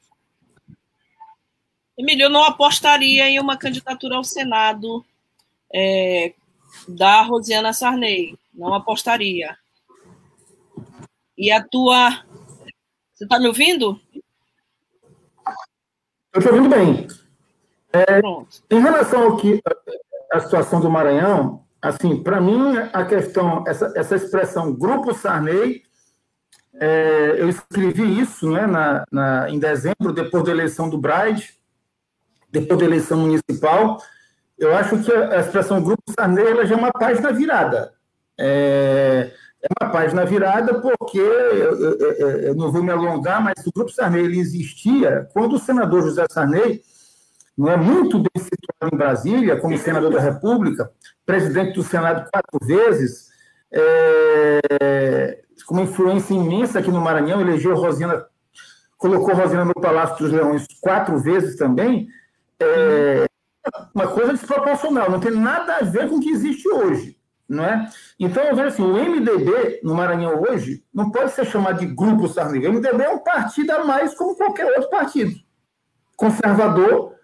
[1.97, 5.03] Emílio, eu não apostaria em uma candidatura ao Senado
[5.73, 6.35] é,
[6.87, 8.37] da Rosiana Sarney.
[8.53, 9.57] Não apostaria.
[11.35, 12.23] E a tua.
[13.15, 13.99] Você está me ouvindo?
[16.33, 17.07] Eu estou ouvindo bem.
[17.93, 18.19] É,
[18.69, 19.61] em relação ao que
[20.31, 25.83] a situação do Maranhão, assim, para mim a questão, essa, essa expressão Grupo Sarney,
[26.79, 31.55] é, eu escrevi isso né, na, na, em dezembro, depois da eleição do Braide,
[32.51, 33.97] depois da eleição municipal.
[34.57, 37.93] Eu acho que a, expressão Grupo Sarney ela já é uma página virada.
[38.39, 43.71] É, é uma página virada porque, eu, eu, eu, não vou me alongar, mas o
[43.73, 46.81] Grupo Sarney ele existia quando o senador José Sarney
[47.57, 50.91] não é muito bem situado em Brasília, como senador da República,
[51.25, 53.29] presidente do Senado quatro vezes,
[53.71, 58.25] é, com uma influência imensa aqui no Maranhão, elegeu Rosina,
[58.95, 62.07] colocou Rosina no Palácio dos Leões quatro vezes também,
[62.59, 63.25] é,
[63.93, 67.16] uma coisa desproporcional, não tem nada a ver com o que existe hoje.
[67.47, 67.89] Não é?
[68.19, 72.27] Então, eu vejo assim, o MDB no Maranhão hoje não pode ser chamado de Grupo
[72.27, 72.67] Sarney.
[72.67, 75.33] O MDB é um partido a mais como qualquer outro partido.
[76.17, 77.15] Conservador,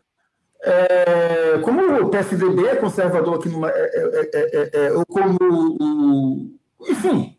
[0.63, 6.55] é, como o PSDB é conservador aqui, numa, é, é, é, é como o,
[6.87, 7.37] enfim,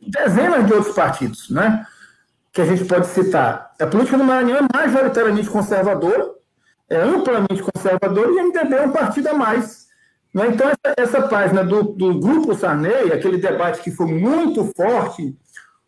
[0.00, 1.84] dezenas de outros partidos, né?
[2.52, 3.72] Que a gente pode citar.
[3.80, 6.30] A política no Maranhão é majoritariamente conservadora,
[6.88, 9.89] é amplamente conservadora, e o MDB é um partido a mais.
[10.32, 10.48] Né?
[10.48, 15.36] Então, essa, essa página do, do Grupo Sarney, aquele debate que foi muito forte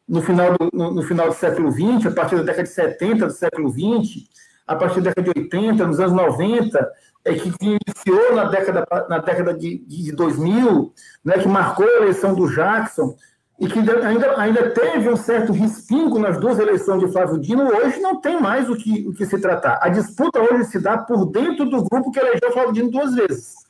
[0.09, 3.27] no final do, no, no final do século XX, a partir da década de 70
[3.27, 4.29] do século XX,
[4.67, 6.93] a partir da década de 80, nos anos 90,
[7.25, 10.93] é, que iniciou na década, na década de, de 2000,
[11.25, 13.17] né, que marcou a eleição do Jackson,
[13.61, 18.01] e que ainda, ainda teve um certo respingo nas duas eleições de Flávio Dino, hoje
[18.01, 19.79] não tem mais o que, o que se tratar.
[19.81, 23.62] A disputa hoje se dá por dentro do grupo que elegeu Flávio Dino duas vezes.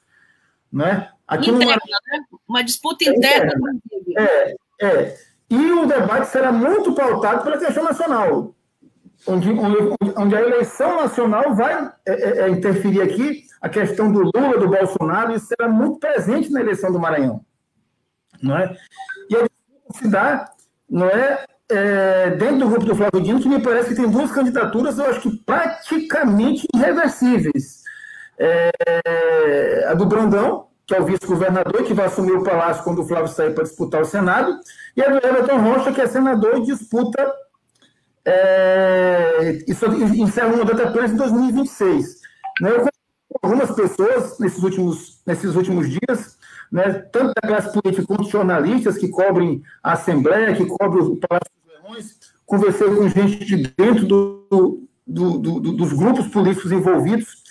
[0.73, 1.11] Né?
[1.27, 2.25] Aqui interna, né?
[2.49, 3.53] Uma disputa interna.
[4.17, 5.17] É, é.
[5.51, 8.55] E o debate será muito pautado pela questão nacional,
[9.27, 14.31] onde, onde, onde a eleição nacional vai é, é, é, interferir aqui, a questão do
[14.35, 17.45] Lula, do Bolsonaro, isso será muito presente na eleição do Maranhão.
[18.43, 18.75] Não é?
[19.31, 19.47] E a
[19.95, 20.51] se dá
[20.89, 24.31] não é, é, dentro do grupo do Flávio Dino, que me parece que tem duas
[24.33, 27.82] candidaturas, eu acho que praticamente irreversíveis.
[28.45, 33.07] É, a do Brandão, que é o vice-governador, que vai assumir o palácio quando o
[33.07, 34.59] Flávio sair para disputar o Senado,
[34.97, 37.33] e a do Everton Rocha, que é senador e disputa.
[38.25, 42.21] É, isso encerra o mandato apenas em 2026.
[42.61, 42.89] Né, eu
[43.43, 46.37] algumas pessoas nesses últimos, nesses últimos dias
[46.73, 51.51] né, tanto da classe política quanto jornalistas que cobrem a Assembleia, que cobrem o Palácio
[51.63, 52.19] dos Leões.
[52.47, 57.42] Conversei com gente de dentro do, do, do, dos grupos políticos envolvidos.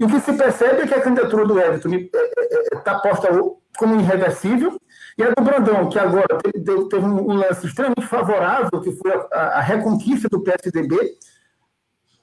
[0.00, 3.02] E o que se percebe é que a candidatura do Everton está é, é, é,
[3.02, 3.28] posta
[3.76, 4.80] como irreversível,
[5.16, 9.60] e a do Brandão, que agora teve, um lance extremamente favorável, que foi a, a
[9.60, 10.96] reconquista do PSDB,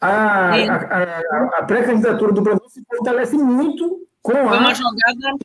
[0.02, 4.50] a, a, a, pré-candidatura do Brandão se fortalece muito com a.
[4.50, 5.38] Foi uma jogada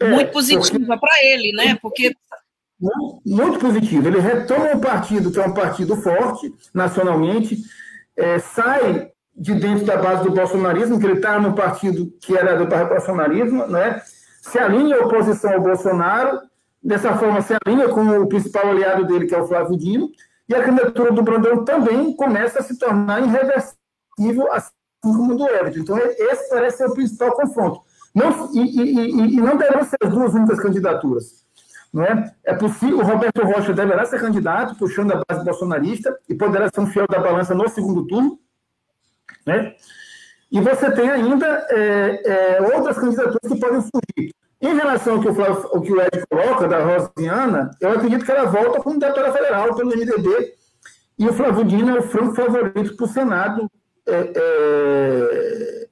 [0.00, 1.76] é, muito positiva para ele, né?
[1.80, 2.14] Porque
[3.24, 4.06] muito positivo.
[4.06, 7.56] Ele retoma um partido que é um partido forte nacionalmente,
[8.16, 12.56] é, sai de dentro da base do bolsonarismo, que ele está no partido que era
[12.56, 14.02] do bolsonarismo, né?
[14.40, 16.40] se alinha a oposição ao Bolsonaro,
[16.82, 20.08] dessa forma se alinha com o principal aliado dele, que é o Flávio Dino,
[20.48, 24.70] e a candidatura do Brandão também começa a se tornar irreversível, assim
[25.02, 25.80] como do Everton.
[25.80, 27.80] Então, esse parece ser o principal confronto.
[28.14, 31.44] Não, e, e, e, não deverão ser as duas únicas candidaturas.
[31.92, 32.32] Não é?
[32.44, 36.80] é possível, o Roberto Rocha deverá ser candidato, puxando a base bolsonarista, e poderá ser
[36.80, 38.38] um fiel da balança no segundo turno.
[39.46, 39.74] Né?
[40.50, 44.34] E você tem ainda é, é, outras candidaturas que podem surgir.
[44.60, 48.24] Em relação ao que o, Flávio, ao que o Ed coloca, da Rosiana, eu acredito
[48.24, 50.54] que ela volta como deputada federal pelo MDB,
[51.18, 53.70] e o Flávio Dino é o franco favorito para o Senado.
[54.06, 55.86] É, é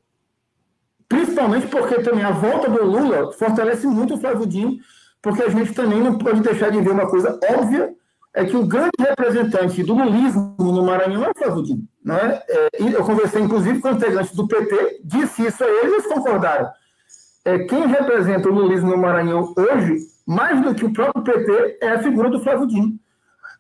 [1.09, 4.79] Principalmente porque também a volta do Lula fortalece muito o Flávio Dino,
[5.23, 7.95] porque a gente também não pode deixar de ver uma coisa óbvia,
[8.35, 11.79] é que o grande representante do lulismo no Maranhão é o Flávio.
[12.03, 12.45] Não é?
[12.79, 16.69] eu conversei, inclusive, com integrantes do PT, disse isso a eles, eles concordaram.
[17.45, 21.91] É, quem representa o lulismo no Maranhão hoje, mais do que o próprio PT, é
[21.91, 22.99] a figura do Flávio Dino.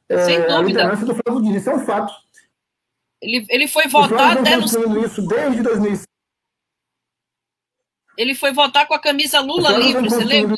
[0.09, 0.59] É, Sem dúvida.
[0.59, 2.13] A liderança do Flávio Dino, isso é um fato.
[3.23, 4.65] Ele, ele foi votar até no...
[5.05, 6.03] isso desde 2006.
[8.17, 10.57] Ele foi votar com a camisa Lula livre, você lembra?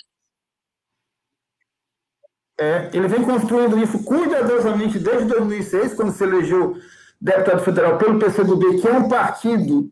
[2.59, 6.77] É, ele vem construindo isso cuidadosamente desde 2006, quando se elegeu
[7.21, 9.91] deputado federal pelo PCdoB, que é um partido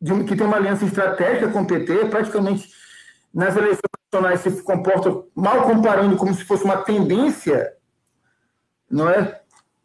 [0.00, 2.68] de, que tem uma aliança estratégica com o PT, praticamente
[3.32, 3.80] nas eleições
[4.12, 7.72] nacionais se comporta mal comparando como se fosse uma tendência,
[8.90, 9.40] não é,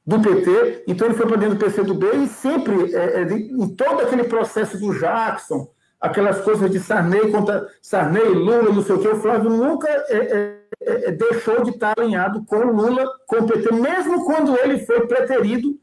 [0.05, 0.83] do PT.
[0.87, 4.77] Então ele foi para dentro do PCdoB e sempre, é, é, em todo aquele processo
[4.77, 9.49] do Jackson, aquelas coisas de Sarney contra Sarney, Lula, não sei o que, o Flávio
[9.49, 14.25] nunca é, é, é, deixou de estar alinhado com o Lula, com o PT, mesmo
[14.25, 15.79] quando ele foi preterido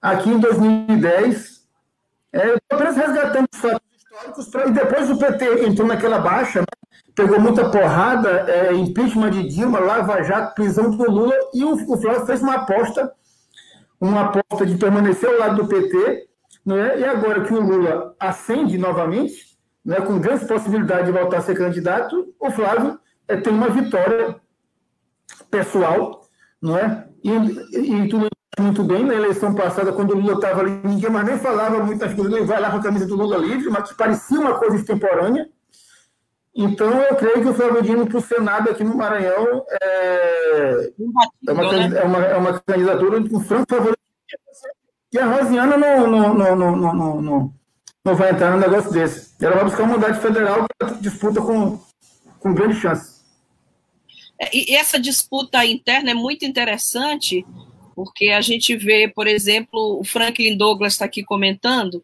[0.00, 1.62] aqui em 2010.
[2.34, 6.66] É, apenas resgatando os fatos históricos, pra, e depois o PT entrou naquela baixa, né,
[7.14, 12.00] pegou muita porrada, é, impeachment de Dilma, Lava Jato, prisão do Lula, e o, o
[12.00, 13.12] Flávio fez uma aposta,
[14.00, 16.28] uma aposta de permanecer ao lado do PT,
[16.64, 16.98] né?
[17.00, 21.56] E agora que o Lula ascende novamente, né, com grandes possibilidades de voltar a ser
[21.56, 24.36] candidato, o Flávio é, tem uma vitória
[25.50, 26.22] pessoal,
[26.60, 27.08] não é?
[27.22, 28.18] E, e, e tu
[28.60, 32.12] muito bem, na eleição passada, quando o Lula estava ali, ninguém mais nem falava muitas
[32.12, 34.76] coisas, ele vai lá com a camisa do Lula livre, mas que parecia uma coisa
[34.76, 35.48] extemporânea.
[36.54, 40.92] Então, eu creio que o Flávio Dino para o Senado aqui no Maranhão é,
[41.48, 41.98] é, uma, né?
[41.98, 44.01] é, uma, é uma candidatura com franco favorito
[45.12, 47.54] e a Rosiana não, não, não, não, não, não,
[48.04, 49.34] não vai entrar num negócio desse.
[49.44, 51.78] Ela vai buscar uma unidade federal para disputa com,
[52.40, 53.20] com grande chance.
[54.40, 57.44] É, e essa disputa interna é muito interessante,
[57.94, 62.02] porque a gente vê, por exemplo, o Franklin Douglas está aqui comentando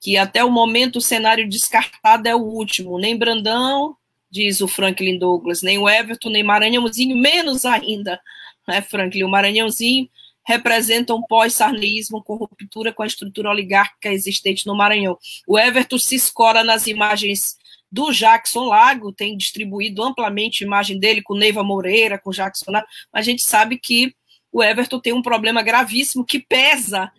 [0.00, 2.98] que até o momento o cenário descartado é o último.
[2.98, 3.96] Nem Brandão,
[4.30, 8.20] diz o Franklin Douglas, nem o Everton, nem Maranhãozinho, menos ainda,
[8.66, 9.22] né, Franklin?
[9.22, 10.08] O Maranhãozinho
[10.46, 15.18] representam um pós-sarneísmo com ruptura com a estrutura oligárquica existente no Maranhão.
[15.46, 17.56] O Everton se escora nas imagens
[17.90, 23.26] do Jackson Lago, tem distribuído amplamente imagem dele com Neiva Moreira, com Jackson Lago, mas
[23.26, 24.14] a gente sabe que
[24.52, 27.12] o Everton tem um problema gravíssimo que pesa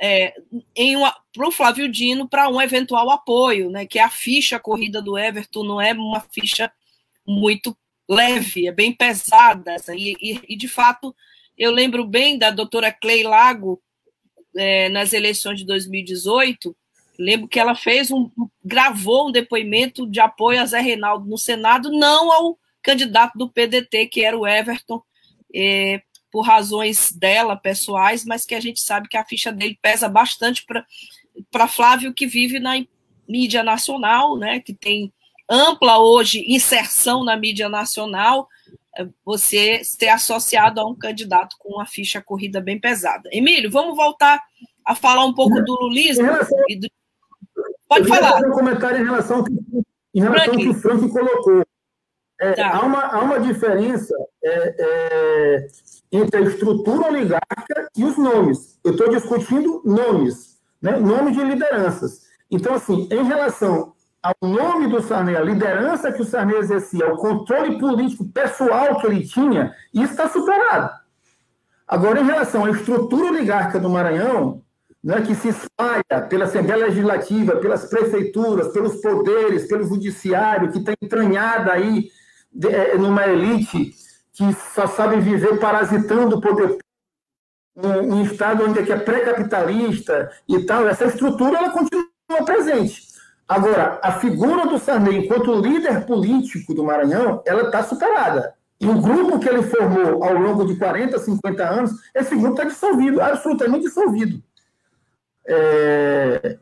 [0.00, 0.34] é,
[1.32, 3.86] para o Flávio Dino para um eventual apoio, né?
[3.86, 6.70] Que é a ficha corrida do Everton não é uma ficha
[7.26, 7.76] muito
[8.08, 9.76] leve, é bem pesada.
[9.94, 11.14] E, e, e de fato,
[11.56, 13.80] eu lembro bem da doutora Clay Lago
[14.56, 16.76] é, nas eleições de 2018.
[17.18, 18.30] Lembro que ela fez um.
[18.64, 24.06] gravou um depoimento de apoio a Zé Reinaldo no Senado, não ao candidato do PDT,
[24.06, 25.02] que era o Everton,
[25.54, 30.08] é, por razões dela, pessoais, mas que a gente sabe que a ficha dele pesa
[30.08, 30.64] bastante
[31.50, 32.74] para Flávio, que vive na
[33.28, 35.12] mídia nacional, né, que tem
[35.48, 38.48] ampla hoje inserção na mídia nacional,
[39.24, 43.28] você ser associado a um candidato com uma ficha corrida bem pesada.
[43.32, 44.42] Emílio, vamos voltar
[44.84, 46.26] a falar um pouco do lulismo.
[46.26, 46.88] Do...
[47.88, 48.32] Pode falar.
[48.32, 49.44] Fazer um comentário em relação,
[50.14, 51.64] em relação ao que o Frank colocou.
[52.38, 52.76] É, tá.
[52.76, 55.66] há, uma, há uma diferença é, é,
[56.12, 58.78] entre a estrutura oligárquica e os nomes.
[58.84, 60.98] Eu estou discutindo nomes, né?
[60.98, 62.26] nomes de lideranças.
[62.50, 63.95] Então, assim, em relação
[64.26, 69.06] ao nome do Sarney, a liderança que o Sarney exercia, o controle político pessoal que
[69.06, 70.90] ele tinha, isso está superado.
[71.86, 74.62] Agora, em relação à estrutura oligárquica do Maranhão,
[75.02, 80.92] né, que se espalha pela Assembleia Legislativa, pelas prefeituras, pelos poderes, pelo judiciário, que está
[81.00, 82.08] entranhada aí
[82.64, 83.94] é, numa elite
[84.32, 86.78] que só sabe viver parasitando o poder
[87.76, 92.06] um, um estado é, é pré-capitalista e tal, essa estrutura ela continua
[92.44, 93.15] presente.
[93.48, 98.54] Agora, a figura do Sarney enquanto líder político do Maranhão, ela está superada.
[98.80, 102.64] E o grupo que ele formou ao longo de 40, 50 anos, esse grupo está
[102.64, 104.42] dissolvido, absolutamente dissolvido.
[105.46, 106.58] É...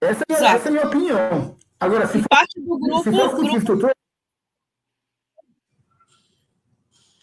[0.00, 1.56] Essa, é, essa, é a minha opinião.
[1.78, 3.56] Agora, se parte do grupo, se for grupo...
[3.56, 3.92] estrutura,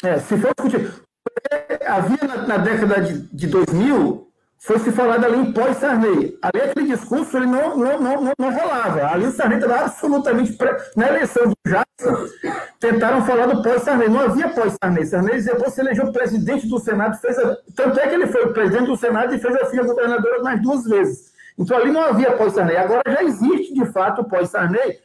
[0.04, 0.94] É, se for discutir.
[1.86, 4.29] Havia na, na, década de, de 2000,
[4.60, 6.38] foi se falar da lei pós-Sarney.
[6.42, 9.08] Ali aquele discurso ele não, não, não, não, rolava.
[9.08, 10.58] Ali o Sarney estava absolutamente.
[10.98, 12.28] Na eleição do Jackson,
[12.80, 14.10] tentaram falar do pós-Sarney.
[14.10, 15.06] Não havia pós-Sarney.
[15.06, 17.58] Sarney dizia, você elegeu presidente do Senado, fez a...
[17.74, 20.62] tanto é que ele foi o presidente do Senado e fez a filha governadora mais
[20.62, 21.34] duas vezes.
[21.58, 22.76] Então ali não havia pós-Sarney.
[22.76, 25.00] Agora já existe, de fato, o pós-Sarney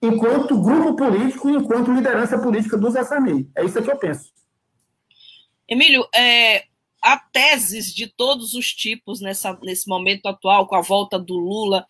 [0.00, 3.48] enquanto grupo político e enquanto liderança política do Zé Sarney.
[3.56, 4.32] É isso que eu penso.
[5.68, 6.64] Emílio, é,
[7.04, 11.86] há teses de todos os tipos nessa, nesse momento atual, com a volta do Lula,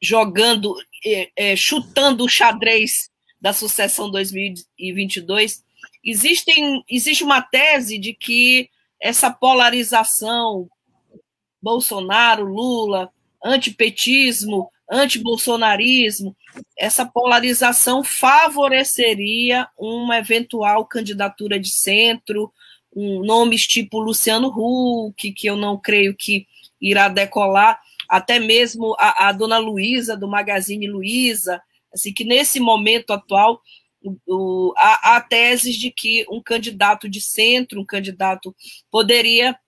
[0.00, 5.64] jogando, é, é, chutando o xadrez da sucessão 2022.
[6.04, 10.68] Existem, existe uma tese de que essa polarização
[11.60, 13.10] Bolsonaro, Lula,
[13.44, 16.36] antipetismo, antibolsonarismo,
[16.78, 22.52] essa polarização favoreceria uma eventual candidatura de centro,
[22.96, 26.46] um nomes tipo Luciano Huck, que eu não creio que
[26.80, 27.78] irá decolar,
[28.08, 31.60] até mesmo a, a dona Luísa, do Magazine Luiza,
[31.92, 33.60] assim, que nesse momento atual
[34.26, 38.54] o, há, há teses de que um candidato de centro, um candidato
[38.90, 39.58] poderia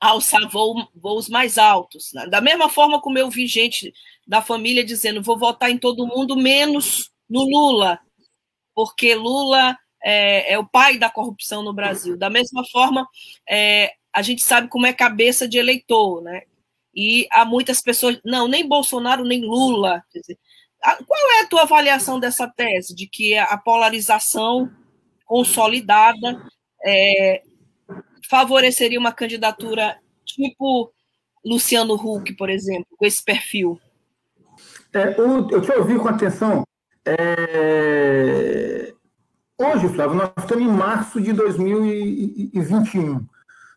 [0.00, 2.10] alçar voo, voos mais altos.
[2.14, 2.26] Né?
[2.28, 3.92] Da mesma forma como eu vi gente
[4.26, 7.98] da família dizendo vou votar em todo mundo, menos no Lula,
[8.74, 9.76] porque Lula
[10.08, 12.16] é, é o pai da corrupção no Brasil.
[12.16, 13.08] Da mesma forma,
[13.48, 16.42] é, a gente sabe como é cabeça de eleitor, né?
[16.94, 20.04] E há muitas pessoas, não, nem Bolsonaro, nem Lula.
[20.14, 20.38] Dizer,
[21.08, 24.70] qual é a tua avaliação dessa tese de que a polarização
[25.24, 26.40] consolidada
[26.84, 27.42] é,
[28.30, 30.92] favoreceria uma candidatura tipo
[31.44, 33.80] Luciano Huck, por exemplo, com esse perfil?
[34.94, 36.64] É, eu te ouvi com atenção.
[37.04, 38.94] É...
[39.58, 43.26] Hoje, Flávio, nós estamos em março de 2021.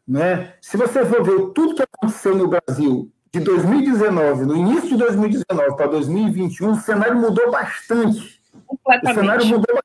[0.05, 0.53] Né?
[0.59, 5.77] Se você for ver tudo que aconteceu no Brasil de 2019, no início de 2019
[5.77, 8.41] para 2021, o cenário mudou bastante.
[8.67, 8.77] O
[9.13, 9.79] cenário mudou,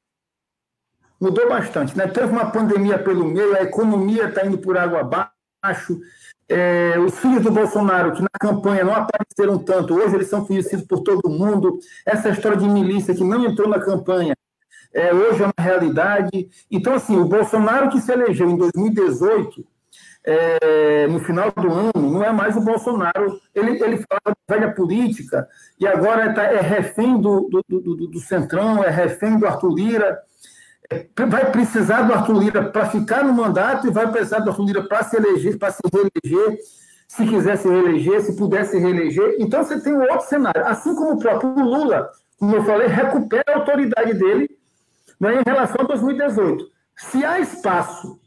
[1.20, 1.96] mudou bastante.
[1.96, 2.08] Né?
[2.08, 6.00] Teve uma pandemia pelo meio, a economia está indo por água abaixo,
[6.48, 10.84] é, os filhos do Bolsonaro, que na campanha não apareceram tanto, hoje eles são conhecidos
[10.86, 11.78] por todo mundo.
[12.04, 14.34] Essa história de milícia que não entrou na campanha,
[14.94, 16.48] é, hoje é uma realidade.
[16.70, 19.66] Então, assim, o Bolsonaro que se elegeu em 2018,
[20.24, 23.38] é, no final do ano, não é mais o Bolsonaro.
[23.54, 25.46] Ele, ele fala de velha política
[25.78, 30.18] e agora tá, é refém do, do, do, do Centrão, é refém do Arthur Lira.
[31.28, 34.82] vai precisar do Arthur Lira para ficar no mandato e vai precisar do Arthur Lira
[34.84, 36.58] para se eleger, para se reeleger,
[37.08, 39.36] se quiser se reeleger, se puder se reeleger.
[39.40, 40.64] Então você tem um outro cenário.
[40.66, 44.48] Assim como o próprio Lula, como eu falei, recupera a autoridade dele
[45.24, 46.66] né, em relação a 2018.
[46.96, 48.20] Se há espaço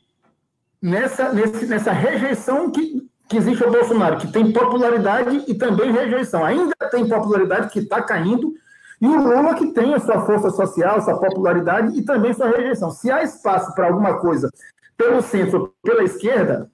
[0.82, 6.44] nessa, nesse, nessa rejeição que, que existe ao Bolsonaro, que tem popularidade e também rejeição,
[6.44, 8.52] ainda tem popularidade que está caindo,
[9.00, 12.90] e o Lula que tem a sua força social, sua popularidade e também sua rejeição.
[12.90, 14.50] Se há espaço para alguma coisa
[14.98, 16.72] pelo centro, pela esquerda,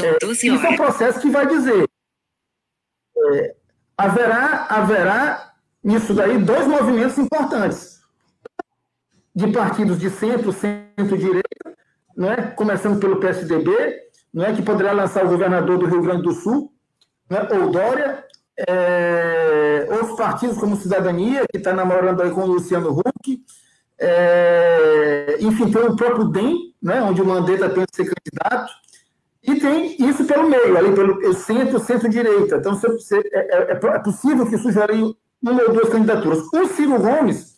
[0.00, 1.86] é, isso é um processo que vai dizer
[3.34, 3.54] é,
[3.96, 5.52] haverá, haverá
[5.84, 7.91] nisso daí dois movimentos importantes
[9.34, 11.74] de partidos de centro, centro-direita,
[12.16, 12.42] não é?
[12.42, 13.70] começando pelo PSDB,
[14.32, 14.52] não é?
[14.52, 16.72] que poderá lançar o governador do Rio Grande do Sul,
[17.28, 17.58] não é?
[17.58, 18.24] ou Dória,
[18.68, 23.42] é, outros partidos como Cidadania, que está namorando aí com o Luciano Huck,
[23.98, 28.72] é, enfim, tem o próprio DEM, né, onde o Mandetta pensa ser candidato,
[29.42, 32.56] e tem isso pelo meio, ali pelo centro, centro-direita.
[32.56, 36.40] Então, você, você, é, é, é, possível que surjam uma ou duas candidaturas.
[36.52, 37.51] O Ciro Gomes,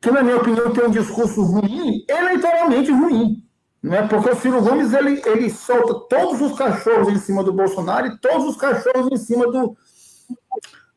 [0.00, 3.42] que, na minha opinião, tem um discurso ruim, eleitoralmente ruim.
[3.82, 4.06] Né?
[4.08, 8.18] Porque o Ciro Gomes ele, ele solta todos os cachorros em cima do Bolsonaro e
[8.18, 9.76] todos os cachorros em cima do,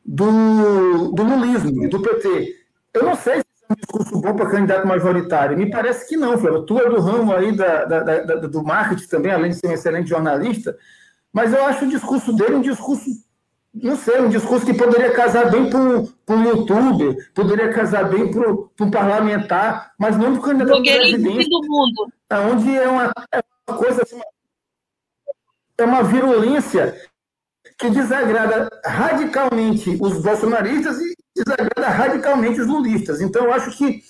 [0.04, 2.56] do, do lulismo, do PT.
[2.92, 5.56] Eu não sei se é um discurso bom para candidato majoritário.
[5.56, 6.64] Me parece que não, Flávio.
[6.64, 9.72] Tu é do ramo aí da, da, da, do marketing também, além de ser um
[9.72, 10.76] excelente jornalista,
[11.32, 13.06] mas eu acho o discurso dele um discurso,
[13.74, 18.50] não sei, um discurso que poderia casar bem para um youtuber, poderia casar bem para
[18.52, 21.48] um parlamentar, mas não para o candidato a presidente.
[21.48, 22.12] do mundo.
[22.52, 24.20] Onde é uma, é uma coisa assim,
[25.78, 26.94] é uma virulência
[27.78, 33.20] que desagrada radicalmente os bolsonaristas e desagrada radicalmente os lulistas.
[33.20, 34.02] Então, eu acho que,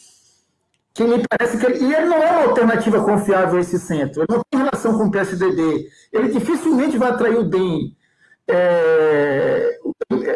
[0.92, 4.22] que me parece que ele, e ele não é uma alternativa confiável a esse centro.
[4.22, 5.88] Ele não tem relação com o PSDB.
[6.12, 7.96] Ele dificilmente vai atrair o DEM.
[8.48, 9.78] É,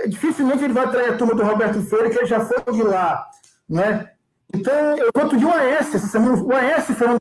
[0.09, 3.27] dificilmente ele vai atrair a turma do Roberto Freire, que ele já foi de lá.
[3.69, 4.11] Né?
[4.55, 6.43] Então, eu voto de um AS essa semana.
[6.43, 7.21] O AS falando.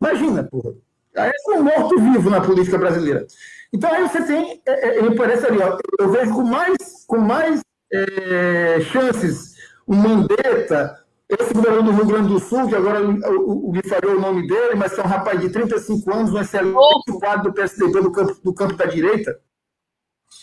[0.00, 0.74] Imagina, porra.
[1.16, 3.26] AS é um morto-vivo na política brasileira.
[3.72, 7.18] Então aí você tem, é, é, me parece ali, ó, eu vejo com mais, com
[7.18, 7.60] mais
[7.92, 10.96] é, chances o Mandetta,
[11.28, 14.76] esse governador do Rio Grande do Sul, que agora o, me falou o nome dele,
[14.76, 17.18] mas é um rapaz de 35 anos, um excelente oh.
[17.18, 19.36] quadro do PSDB do campo, do campo da direita.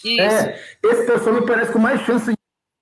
[0.04, 0.22] Isso.
[0.22, 2.32] É, esse pessoal me parece com mais chance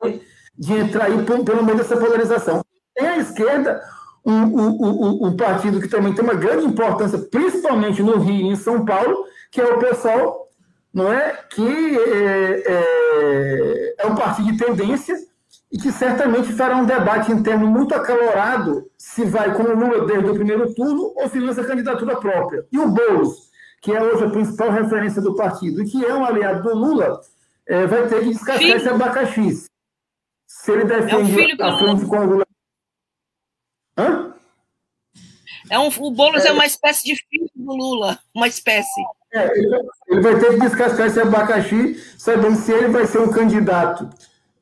[0.03, 0.21] de,
[0.57, 2.63] de entrar aí pelo meio dessa polarização.
[2.95, 3.81] Tem a esquerda,
[4.25, 8.47] um, um, um, um, partido que também tem uma grande importância, principalmente no Rio e
[8.47, 10.47] em São Paulo, que é o pessoal
[10.93, 15.15] não é, que é, é, é um partido de tendência
[15.71, 20.29] e que certamente fará um debate interno muito acalorado se vai com o Lula desde
[20.29, 22.65] o primeiro turno ou se lança candidatura própria.
[22.71, 23.48] E o Boulos,
[23.81, 27.21] que é hoje a principal referência do partido e que é um aliado do Lula,
[27.67, 28.75] é, vai ter que descascar filho.
[28.75, 29.65] esse abacaxi.
[30.47, 32.45] Se ele defende é a frente com o Lula.
[33.97, 34.33] Hã?
[35.69, 39.01] É um, o Boulos é, é uma espécie de filho do Lula, uma espécie.
[39.31, 44.09] É, ele, vai ter que descascar esse abacaxi, sabendo se ele vai ser um candidato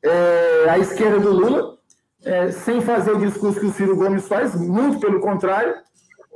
[0.02, 1.78] é, à esquerda do Lula,
[2.22, 5.76] é, sem fazer o discurso que o Ciro Gomes faz, muito pelo contrário,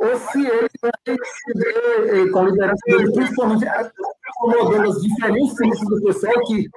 [0.02, 6.02] ou se ele vai ceder é, com a liderança dele, principalmente acomodando as tendências do
[6.02, 6.68] pessoal, que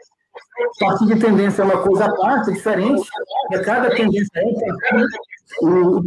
[0.79, 3.07] partir de tendência é uma coisa à parte, diferente,
[3.63, 4.45] cada tendência é,
[5.61, 6.01] o,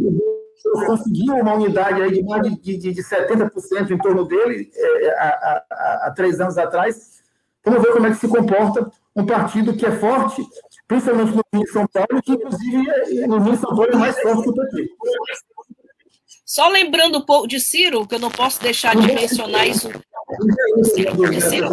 [0.85, 5.63] conseguiu uma unidade aí de mais de, de, de 70% em torno dele é, há,
[5.71, 7.19] há, há, três anos atrás.
[7.63, 10.45] Vamos ver como é que se comporta um partido que é forte,
[10.87, 13.95] principalmente no Rio de São Paulo, que inclusive é, no Rio de São Paulo é
[13.95, 14.89] mais forte que o PT.
[16.49, 19.87] Só lembrando um pouco de Ciro, que eu não posso deixar de mencionar isso.
[20.95, 21.69] Ciro, Ciro,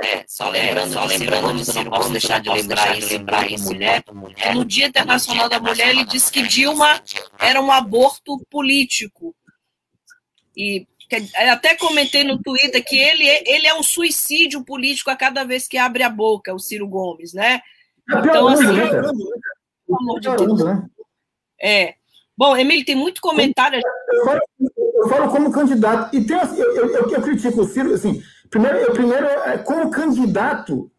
[0.00, 3.64] é, só lembrando, só lembrando que eu não posso deixar de lembrar isso, lembrar isso,
[3.66, 4.54] mulher, mulher.
[4.54, 7.02] No Dia Internacional da Mulher, ele disse que Dilma
[7.38, 9.36] era um aborto político.
[10.56, 10.86] E
[11.50, 15.68] até comentei no Twitter que ele, é, ele é um suicídio político a cada vez
[15.68, 17.60] que abre a boca, o Ciro Gomes, né?
[18.08, 20.64] Então, assim, né, pelo amor de Deus.
[20.64, 20.86] Né?
[21.60, 22.01] É.
[22.36, 23.80] Bom, Emílio, tem muito comentário.
[24.10, 27.92] Eu falo, eu falo como candidato, e tem, eu, eu, eu, eu critico o Ciro,
[27.92, 28.22] assim,
[28.52, 30.90] Primeiro, primeiro, é, como candidato,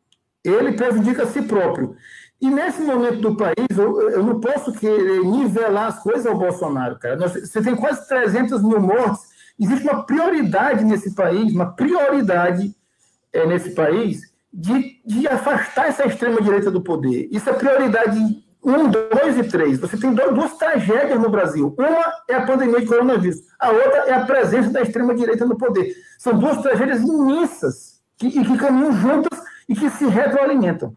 [0.44, 1.96] ele prejudica a si próprio.
[2.42, 6.98] E nesse momento do país, eu, eu não posso querer nivelar as coisas ao Bolsonaro,
[6.98, 7.16] cara.
[7.30, 9.22] Você tem quase 300 mil mortes.
[9.60, 12.76] Existe uma prioridade nesse país, uma prioridade
[13.32, 17.30] é, nesse país de, de afastar essa extrema-direita do poder.
[17.32, 19.80] Isso é prioridade um, dois e três.
[19.80, 21.76] Você tem duas tragédias no Brasil.
[21.78, 25.96] Uma é a pandemia de coronavírus, a outra é a presença da extrema-direita no poder.
[26.18, 30.96] São duas tragédias imensas que, e que caminham juntas e que se retroalimentam.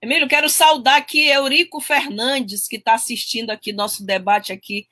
[0.00, 4.86] Emílio, quero saudar aqui Eurico Fernandes, que está assistindo aqui nosso debate aqui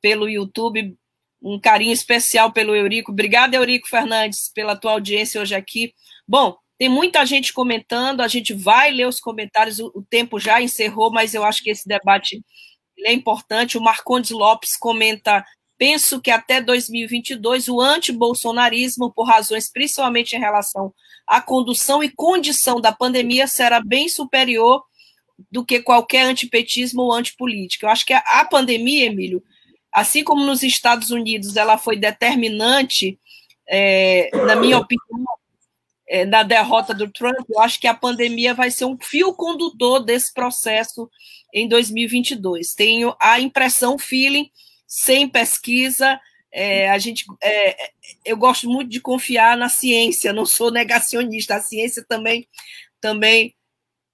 [0.00, 0.96] pelo YouTube.
[1.42, 3.12] Um carinho especial pelo Eurico.
[3.12, 5.92] Obrigada, Eurico Fernandes, pela tua audiência hoje aqui.
[6.26, 11.10] Bom, tem muita gente comentando, a gente vai ler os comentários, o, tempo já encerrou,
[11.10, 12.42] mas eu acho que esse debate
[13.00, 13.78] é importante.
[13.78, 15.44] O Marcondes Lopes comenta:
[15.78, 20.92] penso que até 2022 o antibolsonarismo, por razões principalmente em relação
[21.26, 24.82] à condução e condição da pandemia, será bem superior
[25.50, 27.86] do que qualquer antipetismo ou antipolítica.
[27.86, 29.42] Eu acho que a, a pandemia, Emílio,
[29.92, 33.18] assim como nos Estados Unidos ela foi determinante,
[33.66, 35.26] é, na minha opinião,
[36.08, 40.04] é, na derrota do Trump, eu acho que a pandemia vai ser um fio condutor
[40.04, 41.10] desse processo
[41.52, 42.74] em 2022.
[42.74, 44.50] Tenho a impressão, feeling,
[44.86, 46.20] sem pesquisa,
[46.58, 47.76] é, a gente, é,
[48.24, 51.56] eu gosto muito de confiar na ciência, não sou negacionista.
[51.56, 52.48] A ciência também,
[52.98, 53.54] também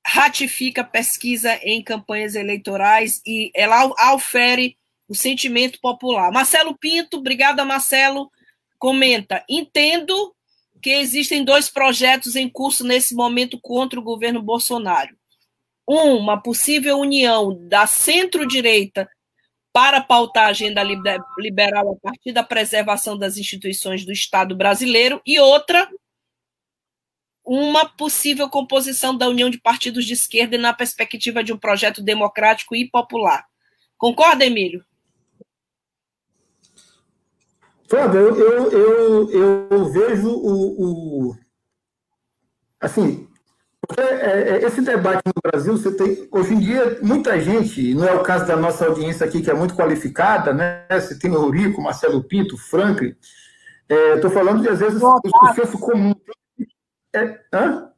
[0.05, 4.77] ratifica pesquisa em campanhas eleitorais e ela aufere
[5.09, 6.33] o sentimento popular.
[6.33, 8.29] Marcelo Pinto, obrigada, Marcelo.
[8.77, 10.35] Comenta: entendo
[10.83, 15.17] que existem dois projetos em curso nesse momento contra o governo Bolsonaro.
[15.89, 19.09] Um, uma possível união da centro-direita
[19.73, 20.83] para pautar a agenda
[21.39, 25.89] liberal a partir da preservação das instituições do Estado brasileiro, e outra,
[27.45, 32.77] uma possível composição da união de partidos de esquerda na perspectiva de um projeto democrático
[32.77, 33.47] e popular.
[33.97, 34.85] Concorda, Emílio?
[37.93, 41.37] Flávio, eu, eu, eu, eu vejo o, o
[42.81, 43.29] assim,
[43.99, 44.03] é,
[44.55, 48.23] é, esse debate no Brasil, você tem, hoje em dia, muita gente, não é o
[48.23, 50.87] caso da nossa audiência aqui, que é muito qualificada, né?
[50.91, 53.15] Você tem o Eurico, Marcelo Pinto, Franklin.
[53.87, 56.15] Estou é, falando de, às vezes, o, o senso comum.
[57.15, 57.93] É, hã?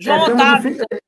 [0.00, 0.82] João é, Otávio.
[0.90, 0.98] É,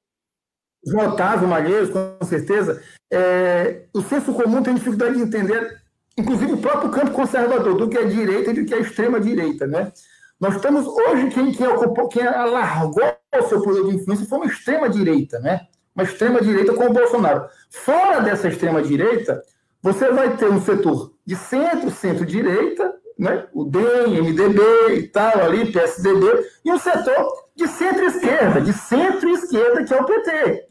[0.85, 2.83] João Otávio Malheiros, com certeza.
[3.11, 5.88] É, o senso comum tem dificuldade de entender
[6.19, 9.67] inclusive o próprio campo conservador, do que é direita e do que é extrema-direita.
[9.67, 9.93] Né?
[10.41, 13.05] Nós estamos, hoje, quem, quem, ocupou, quem alargou
[13.37, 15.67] o seu poder de influência foi uma extrema-direita, né?
[15.95, 17.47] uma extrema-direita com o Bolsonaro.
[17.71, 19.41] Fora dessa extrema-direita,
[19.81, 23.47] você vai ter um setor de centro, centro-direita, né?
[23.53, 24.61] o DEM, MDB
[24.95, 26.27] e tal, ali, PSDB,
[26.65, 30.69] e um setor de centro-esquerda, de centro-esquerda, que é o PT,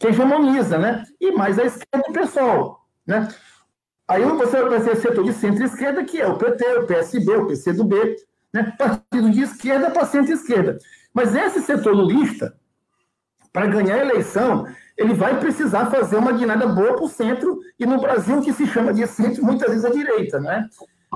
[0.00, 1.04] que hegemoniza, né?
[1.20, 2.86] e mais a esquerda do pessoal.
[3.06, 3.28] Né?
[4.10, 8.16] Aí você vai ter setor de centro-esquerda, que é o PT, o PSB, o PCdoB,
[8.52, 8.74] né?
[8.76, 10.78] partido de esquerda para centro-esquerda.
[11.14, 12.52] Mas esse setor lulista,
[13.52, 14.66] para ganhar a eleição,
[14.98, 18.66] ele vai precisar fazer uma guinada boa para o centro, e no Brasil que se
[18.66, 20.40] chama de centro, muitas vezes a direita.
[20.40, 20.68] Né?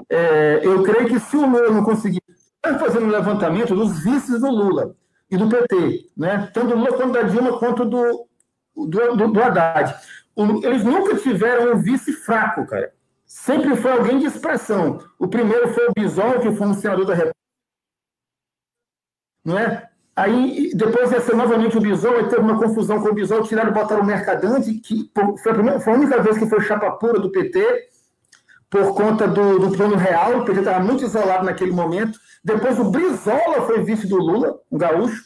[0.09, 4.41] É, eu creio que se o Lula não conseguir, está fazendo um levantamento dos vices
[4.41, 4.95] do Lula
[5.29, 6.49] e do PT, né?
[6.55, 8.29] tanto do Lula quanto da Dilma, quanto do,
[8.77, 9.97] do, do, do Haddad
[10.37, 12.93] eles nunca tiveram um vice fraco, cara.
[13.25, 14.99] Sempre foi alguém de expressão.
[15.19, 17.35] O primeiro foi o Bisol, que foi um senador da República.
[19.45, 19.89] Não é?
[20.17, 23.71] Aí, depois ia ser novamente o Bisol, aí teve uma confusão com o Bisol, tiraram
[23.71, 25.11] e botaram o Mercadante, que
[25.43, 27.89] foi a, primeira, foi a única vez que foi chapa pura do PT,
[28.71, 32.19] por conta do, do plano real, o PT estava muito isolado naquele momento.
[32.43, 35.23] Depois o Brizola foi vice do Lula, um gaúcho.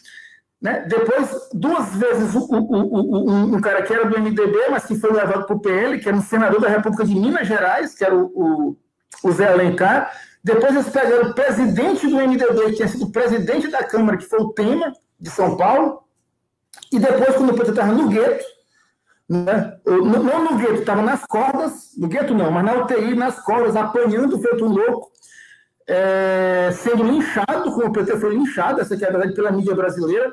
[0.61, 0.85] Né?
[0.89, 5.13] Depois, duas vezes, o, o, o, um, cara que era do MDB, mas que foi
[5.13, 8.15] levado para o PL, que era um senador da República de Minas Gerais, que era
[8.17, 8.77] o,
[9.23, 10.11] o, Zé Alencar.
[10.43, 14.41] Depois eles pegaram o presidente do MDB, que tinha sido presidente da Câmara, que foi
[14.41, 16.03] o Tema, de São Paulo.
[16.93, 18.45] E depois, quando o PT estava no gueto,
[19.29, 19.79] né?
[19.85, 24.41] não, no gueto, estava nas cordas, no gueto não, mas na UTI, nas cordas, apanhando,
[24.41, 25.11] feito um louco,
[25.87, 30.33] é, sendo linchado, como o PT foi linchado, essa é a verdade, pela mídia brasileira,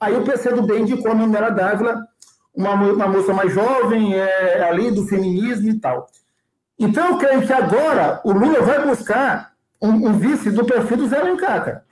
[0.00, 2.06] Aí o PCdoB indicou a Manuela Dávila,
[2.54, 6.06] uma, uma moça mais jovem, é, ali do feminismo e tal.
[6.78, 11.08] Então, eu creio que agora o Lula vai buscar um, um vice do perfil do
[11.08, 11.84] Zé Alencar,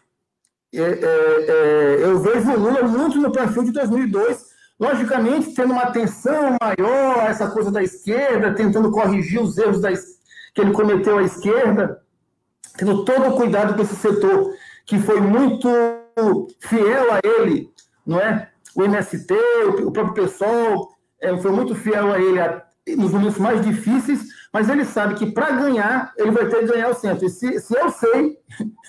[0.75, 4.47] é, é, é, eu vejo o Lula muito no perfil de 2002,
[4.79, 9.91] logicamente tendo uma atenção maior a essa coisa da esquerda, tentando corrigir os erros da,
[9.91, 12.03] que ele cometeu à esquerda,
[12.77, 14.55] tendo todo o cuidado com esse setor
[14.85, 15.69] que foi muito
[16.61, 17.71] fiel a ele
[18.09, 18.49] não é?
[18.75, 19.35] O MST,
[19.85, 22.41] o próprio PSOL, é, foi muito fiel a ele
[22.97, 26.89] nos momentos mais difíceis, mas ele sabe que para ganhar, ele vai ter que ganhar
[26.89, 27.27] o centro.
[27.27, 28.39] E se, se eu sei,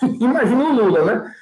[0.21, 1.33] imagina o Lula, né?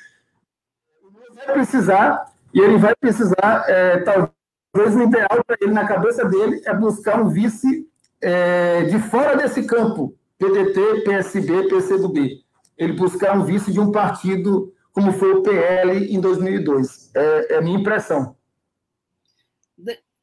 [1.03, 5.86] O Lula vai precisar, e ele vai precisar, é, talvez o ideal para ele, na
[5.86, 7.88] cabeça dele, é buscar um vice
[8.19, 12.43] é, de fora desse campo, PDT, PSB, PCdoB.
[12.75, 17.12] Ele buscar um vice de um partido como foi o PL em 2002.
[17.16, 18.36] É, é a minha impressão.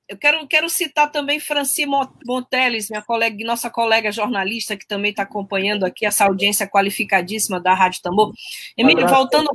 [0.09, 1.87] Eu quero, quero citar também Franci
[2.27, 7.72] Monteles, minha colega, nossa colega jornalista, que também está acompanhando aqui essa audiência qualificadíssima da
[7.72, 8.33] Rádio Tambor.
[8.77, 9.49] Emílio, voltando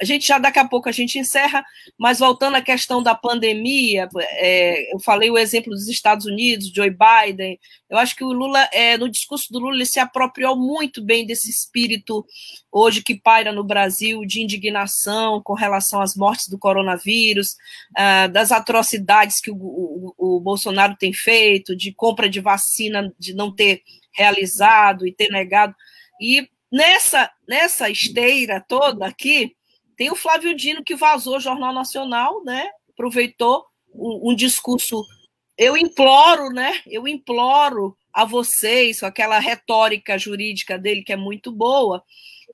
[0.00, 1.64] a gente já daqui a pouco a gente encerra,
[1.98, 6.90] mas voltando à questão da pandemia, é, eu falei o exemplo dos Estados Unidos, Joe
[6.90, 11.02] Biden, eu acho que o Lula, é, no discurso do Lula, ele se apropriou muito
[11.02, 12.26] bem desse espírito
[12.70, 17.56] hoje que paira no Brasil de indignação com relação às mortes do coronavírus,
[17.96, 23.34] ah, das atrocidades que o, o, o Bolsonaro tem feito, de compra de vacina, de
[23.34, 23.82] não ter
[24.12, 25.74] realizado e ter negado.
[26.20, 29.54] E Nessa, nessa esteira toda aqui,
[29.96, 32.68] tem o Flávio Dino que vazou o Jornal Nacional, né?
[32.90, 33.64] Aproveitou
[33.94, 35.02] um, um discurso.
[35.56, 36.80] Eu imploro, né?
[36.86, 42.02] Eu imploro a vocês, com aquela retórica jurídica dele que é muito boa.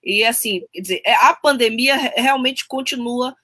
[0.02, 3.34] E assim, quer dizer, é, a pandemia realmente continua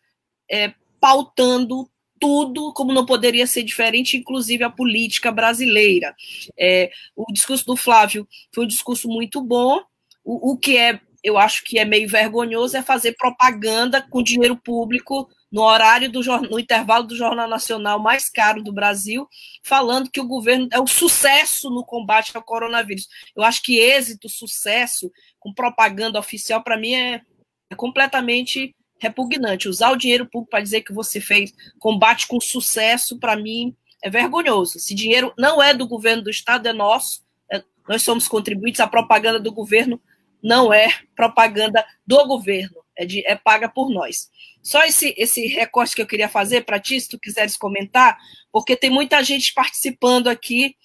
[0.51, 1.89] é, pautando
[2.21, 6.15] tudo, como não poderia ser diferente, inclusive a política brasileira.
[6.59, 9.81] É, o discurso do Flávio foi um discurso muito bom,
[10.29, 14.57] o, o que é, eu acho que é meio vergonhoso é fazer propaganda com dinheiro
[14.57, 19.27] público no horário do no intervalo do Jornal Nacional mais caro do Brasil,
[19.65, 23.09] falando que o governo é o sucesso no combate ao coronavírus.
[23.35, 25.11] Eu acho que êxito, sucesso
[25.41, 27.23] com propaganda oficial para mim é,
[27.71, 29.67] é completamente repugnante.
[29.67, 33.75] Usar o dinheiro público para dizer que você fez combate com sucesso, para mim,
[34.05, 34.77] é vergonhoso.
[34.77, 37.23] Esse dinheiro não é do governo do Estado, é nosso.
[37.51, 38.81] É, nós somos contribuintes.
[38.81, 39.99] A propaganda do governo
[40.43, 44.31] não é propaganda do governo, é, de, é paga por nós.
[44.63, 48.19] Só esse, esse recorte que eu queria fazer para ti, se tu quiseres comentar,
[48.53, 50.77] porque tem muita gente participando aqui.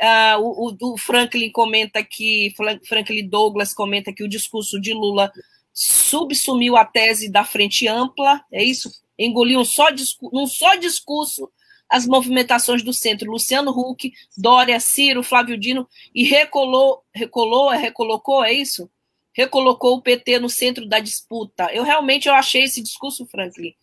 [0.00, 2.54] Uh, o, o, Franklin comenta que,
[2.86, 5.30] Franklin Douglas comenta que o discurso de Lula
[5.72, 8.90] subsumiu a tese da frente ampla, é isso?
[9.18, 9.88] Engoliu um só,
[10.32, 11.50] um só discurso
[11.90, 18.52] as movimentações do centro, Luciano Huck, Dória, Ciro, Flávio Dino, e recolou, recolou, recolocou, é
[18.52, 18.88] isso?
[19.32, 21.72] Recolocou o PT no centro da disputa.
[21.72, 23.74] Eu realmente eu achei esse discurso, Franklin,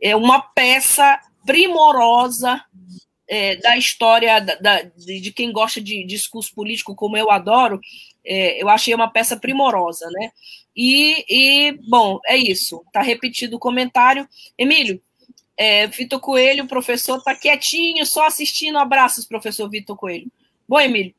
[0.00, 2.62] é uma peça primorosa
[3.28, 7.80] é, da história da, da, de quem gosta de discurso político, como eu adoro.
[8.24, 10.30] É, eu achei uma peça primorosa, né?
[10.74, 12.82] E, e bom, é isso.
[12.86, 14.28] Está repetido o comentário.
[14.58, 15.00] Emílio,
[15.56, 18.78] é, Vitor Coelho, professor, está quietinho, só assistindo.
[18.78, 20.30] Abraços, professor Vitor Coelho.
[20.68, 21.14] Bom, Emílio,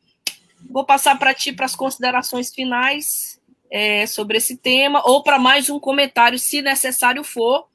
[0.69, 3.36] vou passar para ti para as considerações finais
[3.69, 7.67] é, sobre esse tema, ou para mais um comentário, se necessário for,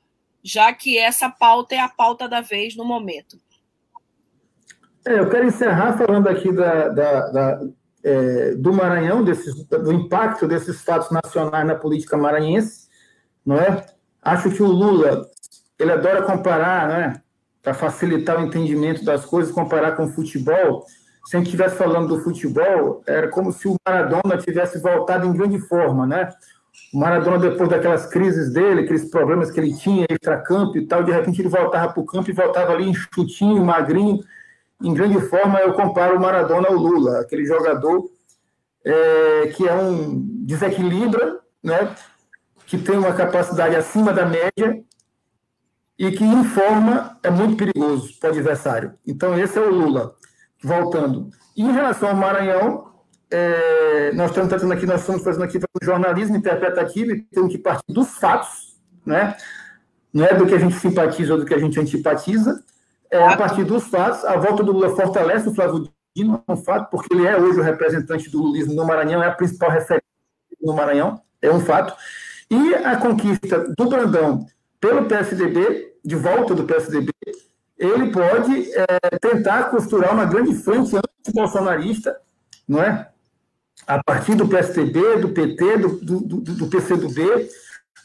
[0.43, 3.39] já que essa pauta é a pauta da vez no momento.
[5.07, 7.61] É, eu quero encerrar falando aqui da, da, da
[8.05, 12.89] é, do Maranhão, desses, do impacto desses fatos nacionais na política maranhense,
[13.45, 13.87] não é?
[14.21, 15.29] Acho que o Lula,
[15.79, 17.23] ele adora comparar, né,
[17.63, 20.85] para facilitar o entendimento das coisas, comparar com o futebol
[21.25, 25.33] se a gente estivesse falando do futebol, era como se o Maradona tivesse voltado em
[25.33, 26.29] grande forma, né?
[26.93, 31.13] O Maradona, depois daquelas crises dele, aqueles problemas que ele tinha, extra-campo e tal, de
[31.13, 34.21] repente ele voltava para o campo e voltava ali enxutinho, magrinho,
[34.83, 35.61] em grande forma.
[35.61, 38.11] Eu comparo o Maradona ao Lula, aquele jogador
[38.85, 41.95] é, que é um desequilibra, né?
[42.67, 44.83] Que tem uma capacidade acima da média
[45.99, 48.95] e que, em forma, é muito perigoso para o adversário.
[49.07, 50.17] Então, esse é o Lula
[50.63, 51.31] voltando.
[51.57, 52.93] Em relação ao Maranhão,
[53.31, 57.93] é, nós estamos tratando aqui, nós estamos fazendo aqui um jornalismo interpretativo temos que partir
[57.93, 59.37] dos fatos, né?
[60.13, 62.63] Não é do que a gente simpatiza ou do que a gente antipatiza,
[63.11, 64.25] é a partir dos fatos.
[64.25, 67.59] A volta do Lula fortalece o Flávio Dino, é um fato, porque ele é hoje
[67.59, 70.05] o representante do lulismo no Maranhão, é a principal referência
[70.61, 71.95] no Maranhão, é um fato.
[72.51, 74.47] E a conquista do Brandão
[74.79, 77.13] pelo PSDB, de volta do PSDB,
[77.79, 82.17] ele pode é, tentar costurar uma grande frente anti-bolsonarista,
[82.69, 83.09] não é?
[83.87, 87.49] A partir do PSDB, do PT, do, do, do, do PCdoB,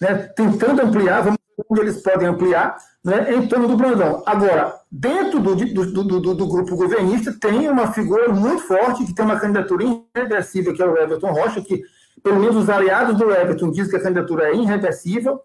[0.02, 0.16] né?
[0.36, 3.36] tentando ampliar, vamos ver onde eles podem ampliar, né?
[3.36, 4.24] em torno do Brandão.
[4.26, 9.84] Agora, dentro do, do, grupo governista, tem uma figura muito forte, que tem uma candidatura
[9.84, 11.84] irreversível, que é o Everton Rocha, que,
[12.24, 15.42] pelo menos, os aliados do Everton dizem que a candidatura é irreversível.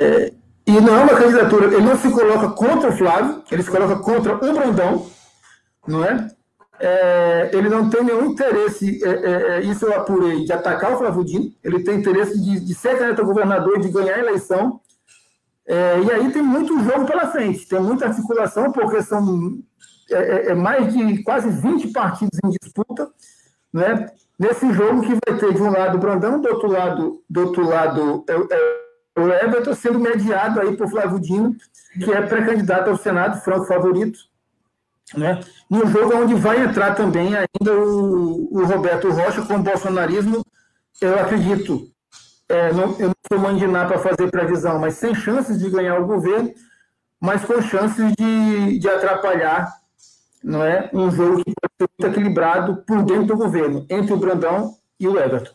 [0.00, 0.32] É,
[0.66, 3.96] e não é uma candidatura, ele não se coloca contra o Flávio, ele se coloca
[3.96, 5.06] contra o Brandão,
[5.86, 6.28] não é?
[6.80, 10.98] é ele não tem nenhum interesse, é, é, é, isso eu apurei, de atacar o
[10.98, 14.80] Flávio Dino, ele tem interesse de, de ser candidato a governador de ganhar a eleição.
[15.66, 19.58] É, e aí tem muito jogo pela frente, tem muita articulação, porque são
[20.10, 23.10] é, é, mais de quase 20 partidos em disputa,
[23.72, 24.06] né?
[24.38, 27.66] Nesse jogo que vai ter de um lado o Brandão, do outro lado, do outro
[27.66, 28.83] lado é,
[29.16, 31.54] o Everton sendo mediado aí por Flávio Dino,
[32.02, 34.18] que é pré-candidato ao Senado, franco favorito,
[35.16, 35.40] né?
[35.70, 40.44] Um jogo onde vai entrar também ainda o, o Roberto Rocha com o bolsonarismo,
[41.00, 41.88] eu acredito,
[42.48, 46.06] é, não, eu não sou mandinar para fazer previsão, mas sem chances de ganhar o
[46.06, 46.52] governo,
[47.20, 49.72] mas com chances de, de atrapalhar
[50.42, 54.18] não é, um jogo que pode ser muito equilibrado por dentro do governo, entre o
[54.18, 55.54] Brandão e o Everton.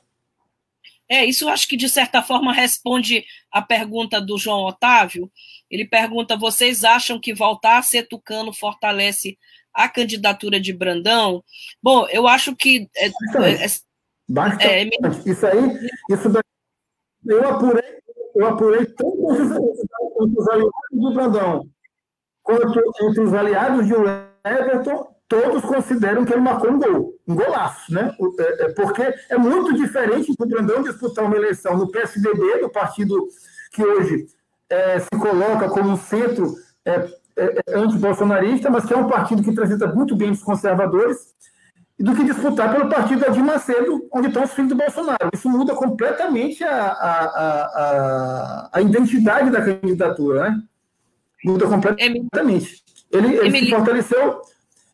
[1.09, 5.31] É, isso acho que de certa forma responde a pergunta do João Otávio.
[5.69, 9.37] Ele pergunta: vocês acham que voltar a ser tucano fortalece
[9.73, 11.43] a candidatura de Brandão?
[11.81, 12.89] Bom, eu acho que.
[12.95, 13.11] É, é,
[14.59, 14.89] é, é,
[15.25, 16.43] isso aí, isso daí,
[17.25, 17.99] eu apurei,
[18.35, 19.31] eu apurei tanto
[20.21, 21.69] entre os aliados de Brandão
[22.49, 23.93] quanto entre os aliados de
[24.43, 28.13] Everton, todos consideram que ele marcou um gol, um golaço, né?
[28.39, 33.27] É, é, porque é muito diferente do Brandão disputar uma eleição no PSDB, do partido
[33.71, 34.25] que hoje
[34.67, 37.07] é, se coloca como um centro é,
[37.37, 41.37] é, é, anti-bolsonarista, mas que é um partido que transita muito bem os conservadores,
[41.99, 45.29] do que disputar pelo partido Dilma Macedo, onde estão os filhos do Bolsonaro.
[45.33, 50.63] Isso muda completamente a, a, a, a identidade da candidatura, né?
[51.43, 52.83] Muda completamente.
[53.11, 54.41] Ele, ele se fortaleceu,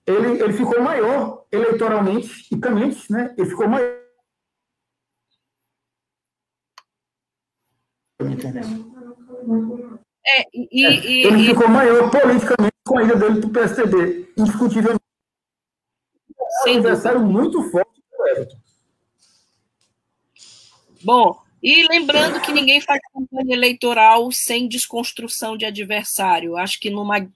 [0.07, 3.33] ele, ele ficou maior eleitoralmente e também, né?
[3.37, 4.05] Ele ficou maior.
[10.27, 13.53] É, e, é, e, ele e, ficou maior politicamente com a ida dele para o
[13.53, 15.03] PSDB, indiscutivelmente.
[16.65, 18.57] É um adversário muito forte do Everton.
[21.03, 26.57] Bom, e lembrando que ninguém faz campanha eleitoral sem desconstrução de adversário.
[26.57, 27.27] Acho que numa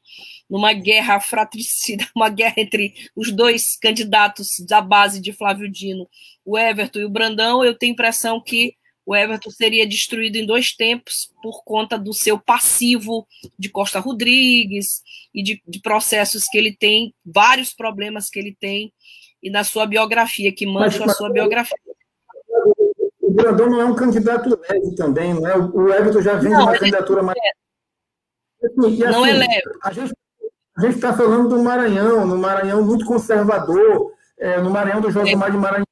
[0.49, 6.09] numa guerra fratricida, uma guerra entre os dois candidatos da base de Flávio Dino,
[6.43, 8.75] o Everton e o Brandão, eu tenho a impressão que
[9.05, 13.27] o Everton seria destruído em dois tempos por conta do seu passivo
[13.57, 15.01] de Costa Rodrigues
[15.33, 18.93] e de, de processos que ele tem, vários problemas que ele tem,
[19.41, 21.77] e na sua biografia, que mancha a sua biografia.
[23.19, 25.57] O Brandão não é um candidato leve também, não é?
[25.57, 27.37] O Everton já vem não, de uma candidatura mais.
[27.37, 28.65] É.
[28.65, 29.61] Assim, não é assim, leve.
[29.83, 30.13] A gente
[30.79, 35.51] a gente está falando do Maranhão, no Maranhão muito conservador, é, no Maranhão do Josimar
[35.51, 35.85] de Maranhão.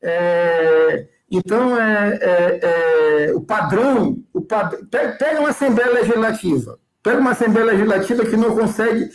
[0.00, 4.76] É, então, é, é, é, o padrão, o pad...
[4.88, 9.10] pega uma Assembleia Legislativa, pega uma Assembleia Legislativa que não consegue.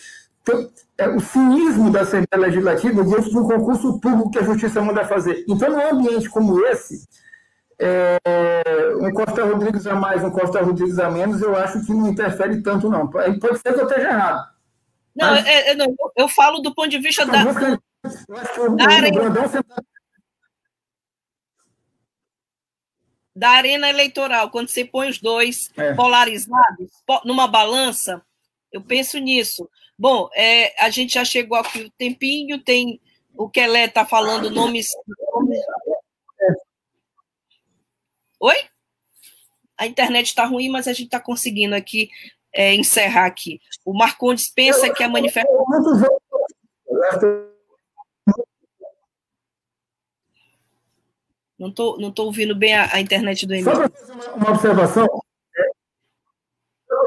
[0.97, 5.05] É, o cinismo da Assembleia Legislativa diante de um concurso público que a Justiça manda
[5.05, 5.45] fazer.
[5.47, 7.07] Então, num ambiente como esse,
[7.80, 8.18] é,
[8.99, 12.61] um Costa Rodrigues a mais, um Costa Rodrigues a menos, eu acho que não interfere
[12.61, 13.07] tanto, não.
[13.07, 14.57] Pode ser que eu esteja errado.
[15.18, 15.45] Não, Mas...
[15.47, 17.41] é, é, não, eu falo do ponto de vista da.
[17.41, 19.34] Eu acho que o, da arena,
[23.36, 25.95] da arena eleitoral, quando você põe os dois é.
[25.95, 26.91] polarizados
[27.26, 28.22] numa balança,
[28.72, 29.68] eu penso nisso.
[29.97, 33.01] Bom, é, a gente já chegou aqui o tempinho, tem
[33.36, 34.88] o Kelé está falando nomes.
[38.39, 38.55] Oi?
[39.76, 42.09] A internet está ruim, mas a gente está conseguindo aqui
[42.58, 43.62] é, encerrar aqui.
[43.86, 45.66] O Marcondes pensa que a manifestação.
[51.60, 53.76] Não estou não tô ouvindo bem a, a internet do Emílio.
[53.76, 55.08] Só para fazer uma, uma observação.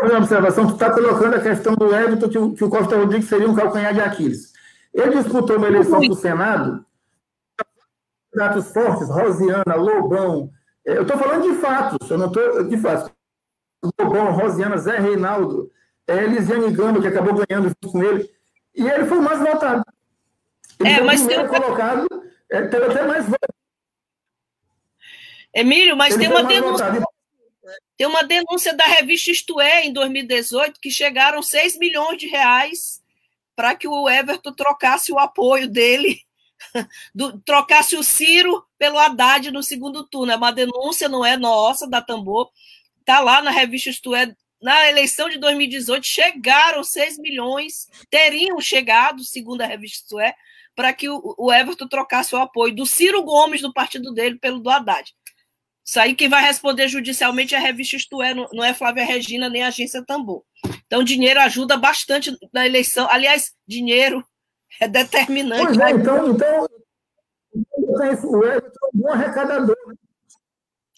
[0.02, 3.28] Uma observação, tu está colocando a questão do Everton, que o, que o Costa Rodrigues
[3.28, 4.52] seria um calcanhar de Aquiles.
[4.94, 6.86] Ele disputou uma eleição para o Senado,
[8.32, 10.50] candidatos fortes, Rosiana, Lobão.
[10.86, 13.12] É, eu estou falando de fatos, eu não estou de fatos.
[13.82, 15.70] Lobão, Rosiana, Zé Reinaldo,
[16.06, 18.30] é, Elisiane Gama, que acabou ganhando junto com ele,
[18.74, 19.84] e ele foi o mais votado.
[20.80, 22.06] Ele é, mas tem colocado,
[22.50, 23.56] é, teve até mais votos.
[25.52, 26.86] Emílio, mas ele tem uma denúncia.
[26.86, 27.06] Votado.
[27.96, 33.02] Tem uma denúncia da revista Isto É, em 2018, que chegaram 6 milhões de reais
[33.54, 36.18] para que o Everton trocasse o apoio dele,
[37.14, 40.32] do, trocasse o Ciro pelo Haddad no segundo turno.
[40.32, 42.50] É uma denúncia, não é nossa, da Tambor,
[43.00, 49.24] Está lá na revista Isto É, na eleição de 2018, chegaram 6 milhões, teriam chegado,
[49.24, 50.34] segundo a revista Isto É,
[50.74, 54.60] para que o, o Everton trocasse o apoio do Ciro Gomes, do partido dele, pelo
[54.60, 55.12] do Haddad.
[55.84, 59.48] Isso aí quem vai responder judicialmente é a revista Isto É, não é Flávia Regina
[59.48, 60.44] nem a agência Tambor.
[60.86, 63.08] Então, dinheiro ajuda bastante na eleição.
[63.10, 64.24] Aliás, dinheiro
[64.80, 65.64] é determinante.
[65.64, 66.68] Pois é, então, então,
[68.24, 69.76] o Everton é um bom arrecadador.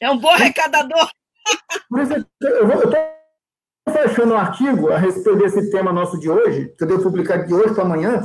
[0.00, 1.10] É um bom arrecadador.
[2.40, 6.84] Eu, vou, eu tô fechando um artigo a respeito desse tema nosso de hoje, que
[6.84, 8.22] eu devo publicar de hoje para amanhã,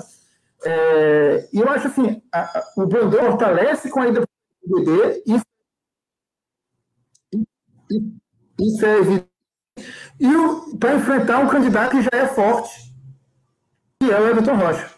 [0.63, 4.21] é, e eu acho assim, a, a, o Brandão fortalece com a ida
[4.63, 5.45] do BD, isso,
[8.59, 9.29] isso é evidente,
[10.19, 12.93] e para enfrentar um candidato que já é forte,
[13.99, 14.97] que é o Everton Rocha.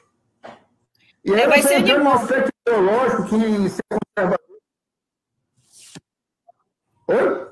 [1.24, 4.40] E aí, vai ser um aspecto ideológico que ser conservador.
[7.08, 7.50] Oi?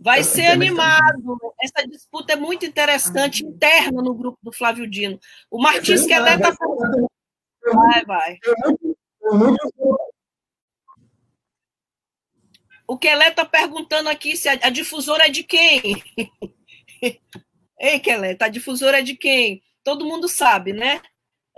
[0.00, 1.38] Vai ser animado.
[1.60, 5.20] Essa disputa é muito interessante, interna no grupo do Flávio Dino.
[5.50, 6.56] O Martins quer é está
[7.72, 8.38] Vai, vai.
[12.88, 16.02] O Kelé está perguntando aqui se a, a, difusora é de quem?
[17.78, 19.62] Ei, Kelé, a difusora é de quem?
[19.84, 21.02] Todo mundo sabe, né?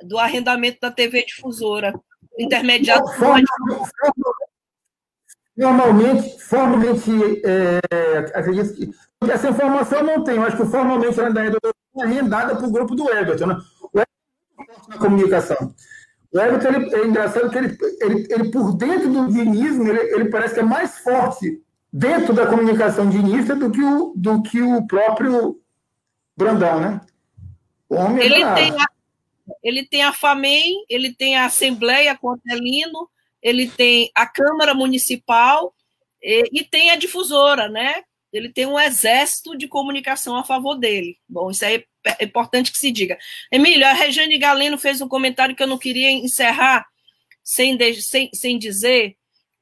[0.02, 1.94] Do arrendamento da TV difusora.
[2.36, 3.04] Intermediário.
[5.56, 7.10] Normalmente, formalmente,
[7.44, 7.80] é,
[8.34, 10.36] acredito que essa informação não tem.
[10.36, 13.46] Eu acho que formalmente ela é arrendada para o grupo do Everton.
[13.46, 13.56] Né?
[13.92, 15.74] O Everton é na comunicação.
[16.32, 20.30] O Everton ele, é engraçado que ele, ele, ele, por dentro do dinismo, ele, ele
[20.30, 24.86] parece que é mais forte dentro da comunicação dinista do que o, do que o
[24.86, 25.60] próprio
[26.34, 27.00] Brandão, né?
[27.88, 28.86] O homem é ele, é tem a,
[29.62, 33.10] ele tem a FAMEM, ele tem a Assembleia Contelino,
[33.42, 35.74] ele tem a Câmara Municipal
[36.22, 38.02] e, e, tem a difusora, né?
[38.32, 41.18] Ele tem um exército de comunicação a favor dele.
[41.28, 41.84] Bom, isso aí
[42.18, 43.18] é importante que se diga.
[43.50, 46.86] Emílio, a Regiane Galeno fez um comentário que eu não queria encerrar
[47.42, 49.16] sem, sem, sem dizer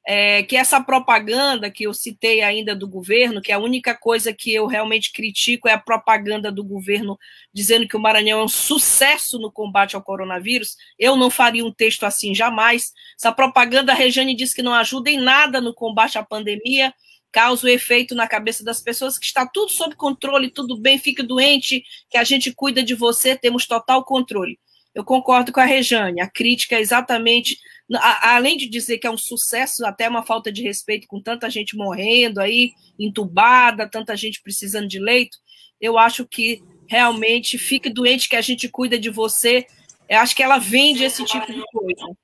[0.06, 4.52] é, que essa propaganda que eu citei ainda do governo, que a única coisa que
[4.52, 7.18] eu realmente critico é a propaganda do governo
[7.52, 11.72] dizendo que o Maranhão é um sucesso no combate ao coronavírus, eu não faria um
[11.72, 12.92] texto assim jamais.
[13.18, 16.92] Essa propaganda, a Regiane diz que não ajuda em nada no combate à pandemia,
[17.30, 21.22] causa o efeito na cabeça das pessoas que está tudo sob controle, tudo bem, fique
[21.22, 24.58] doente, que a gente cuida de você, temos total controle.
[24.94, 27.56] Eu concordo com a Rejane, a crítica é exatamente,
[27.98, 31.76] além de dizer que é um sucesso, até uma falta de respeito com tanta gente
[31.76, 35.36] morrendo aí, entubada, tanta gente precisando de leito,
[35.80, 39.66] eu acho que realmente fique doente que a gente cuida de você.
[40.08, 42.16] Eu acho que ela vende esse tipo de coisa.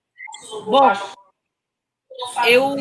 [0.64, 0.92] Bom,
[2.46, 2.76] eu.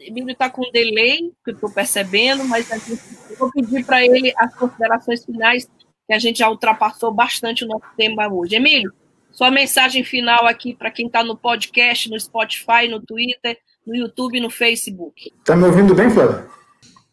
[0.00, 2.68] Emílio está com delay, que eu estou percebendo, mas
[3.30, 5.66] eu vou pedir para ele as considerações finais
[6.06, 8.56] que a gente já ultrapassou bastante o nosso tema hoje.
[8.56, 8.92] Emílio,
[9.32, 14.38] sua mensagem final aqui para quem está no podcast, no Spotify, no Twitter, no YouTube
[14.38, 15.32] e no Facebook.
[15.38, 16.50] Está me ouvindo bem, Flávio?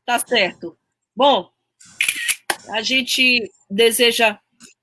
[0.05, 0.77] Tá certo.
[1.15, 1.49] Bom,
[2.69, 4.37] a gente deseja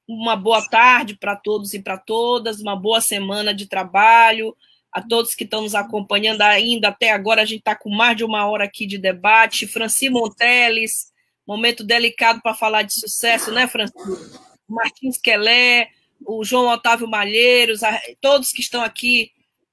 [0.09, 4.57] uma boa tarde para todos e para todas, uma boa semana de trabalho.
[4.93, 8.25] A todos que estão nos acompanhando ainda até agora, a gente está com mais de
[8.25, 9.67] uma hora aqui de debate.
[9.67, 11.13] Franci Monteles,
[11.47, 14.41] Momento delicado para falar de sucesso, né, Francisco?
[14.69, 15.89] Martins Quelé,
[16.25, 17.81] o João Otávio Malheiros,
[18.21, 19.31] todos que estão aqui,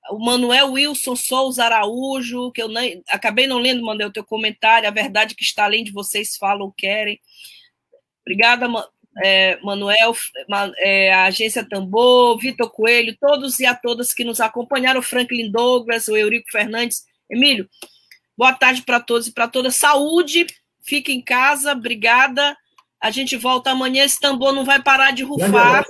[0.10, 4.88] o Manuel Wilson Souza Araújo, que eu nem, acabei não lendo, mandei o teu comentário,
[4.88, 7.20] a verdade que está além de vocês falam ou querem.
[8.22, 8.68] Obrigada,
[9.24, 10.16] é, Manuel,
[10.78, 16.08] é, a Agência Tambor, Vitor Coelho, todos e a todas que nos acompanharam, Franklin Douglas,
[16.08, 17.04] o Eurico Fernandes.
[17.30, 17.70] Emílio,
[18.38, 19.76] boa tarde para todos e para todas.
[19.76, 20.48] Saúde
[20.84, 22.56] Fique em casa, obrigada.
[23.04, 24.06] A gente volta amanhã.
[24.06, 25.84] Esse tambor não vai parar de rufar.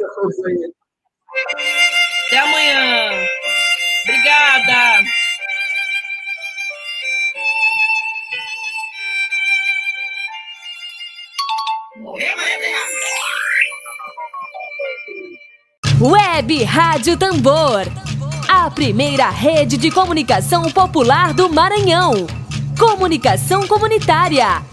[2.25, 3.27] Até amanhã.
[4.03, 5.03] Obrigada.
[16.01, 17.83] Web Rádio Tambor.
[18.49, 22.25] A primeira rede de comunicação popular do Maranhão.
[22.79, 24.72] Comunicação comunitária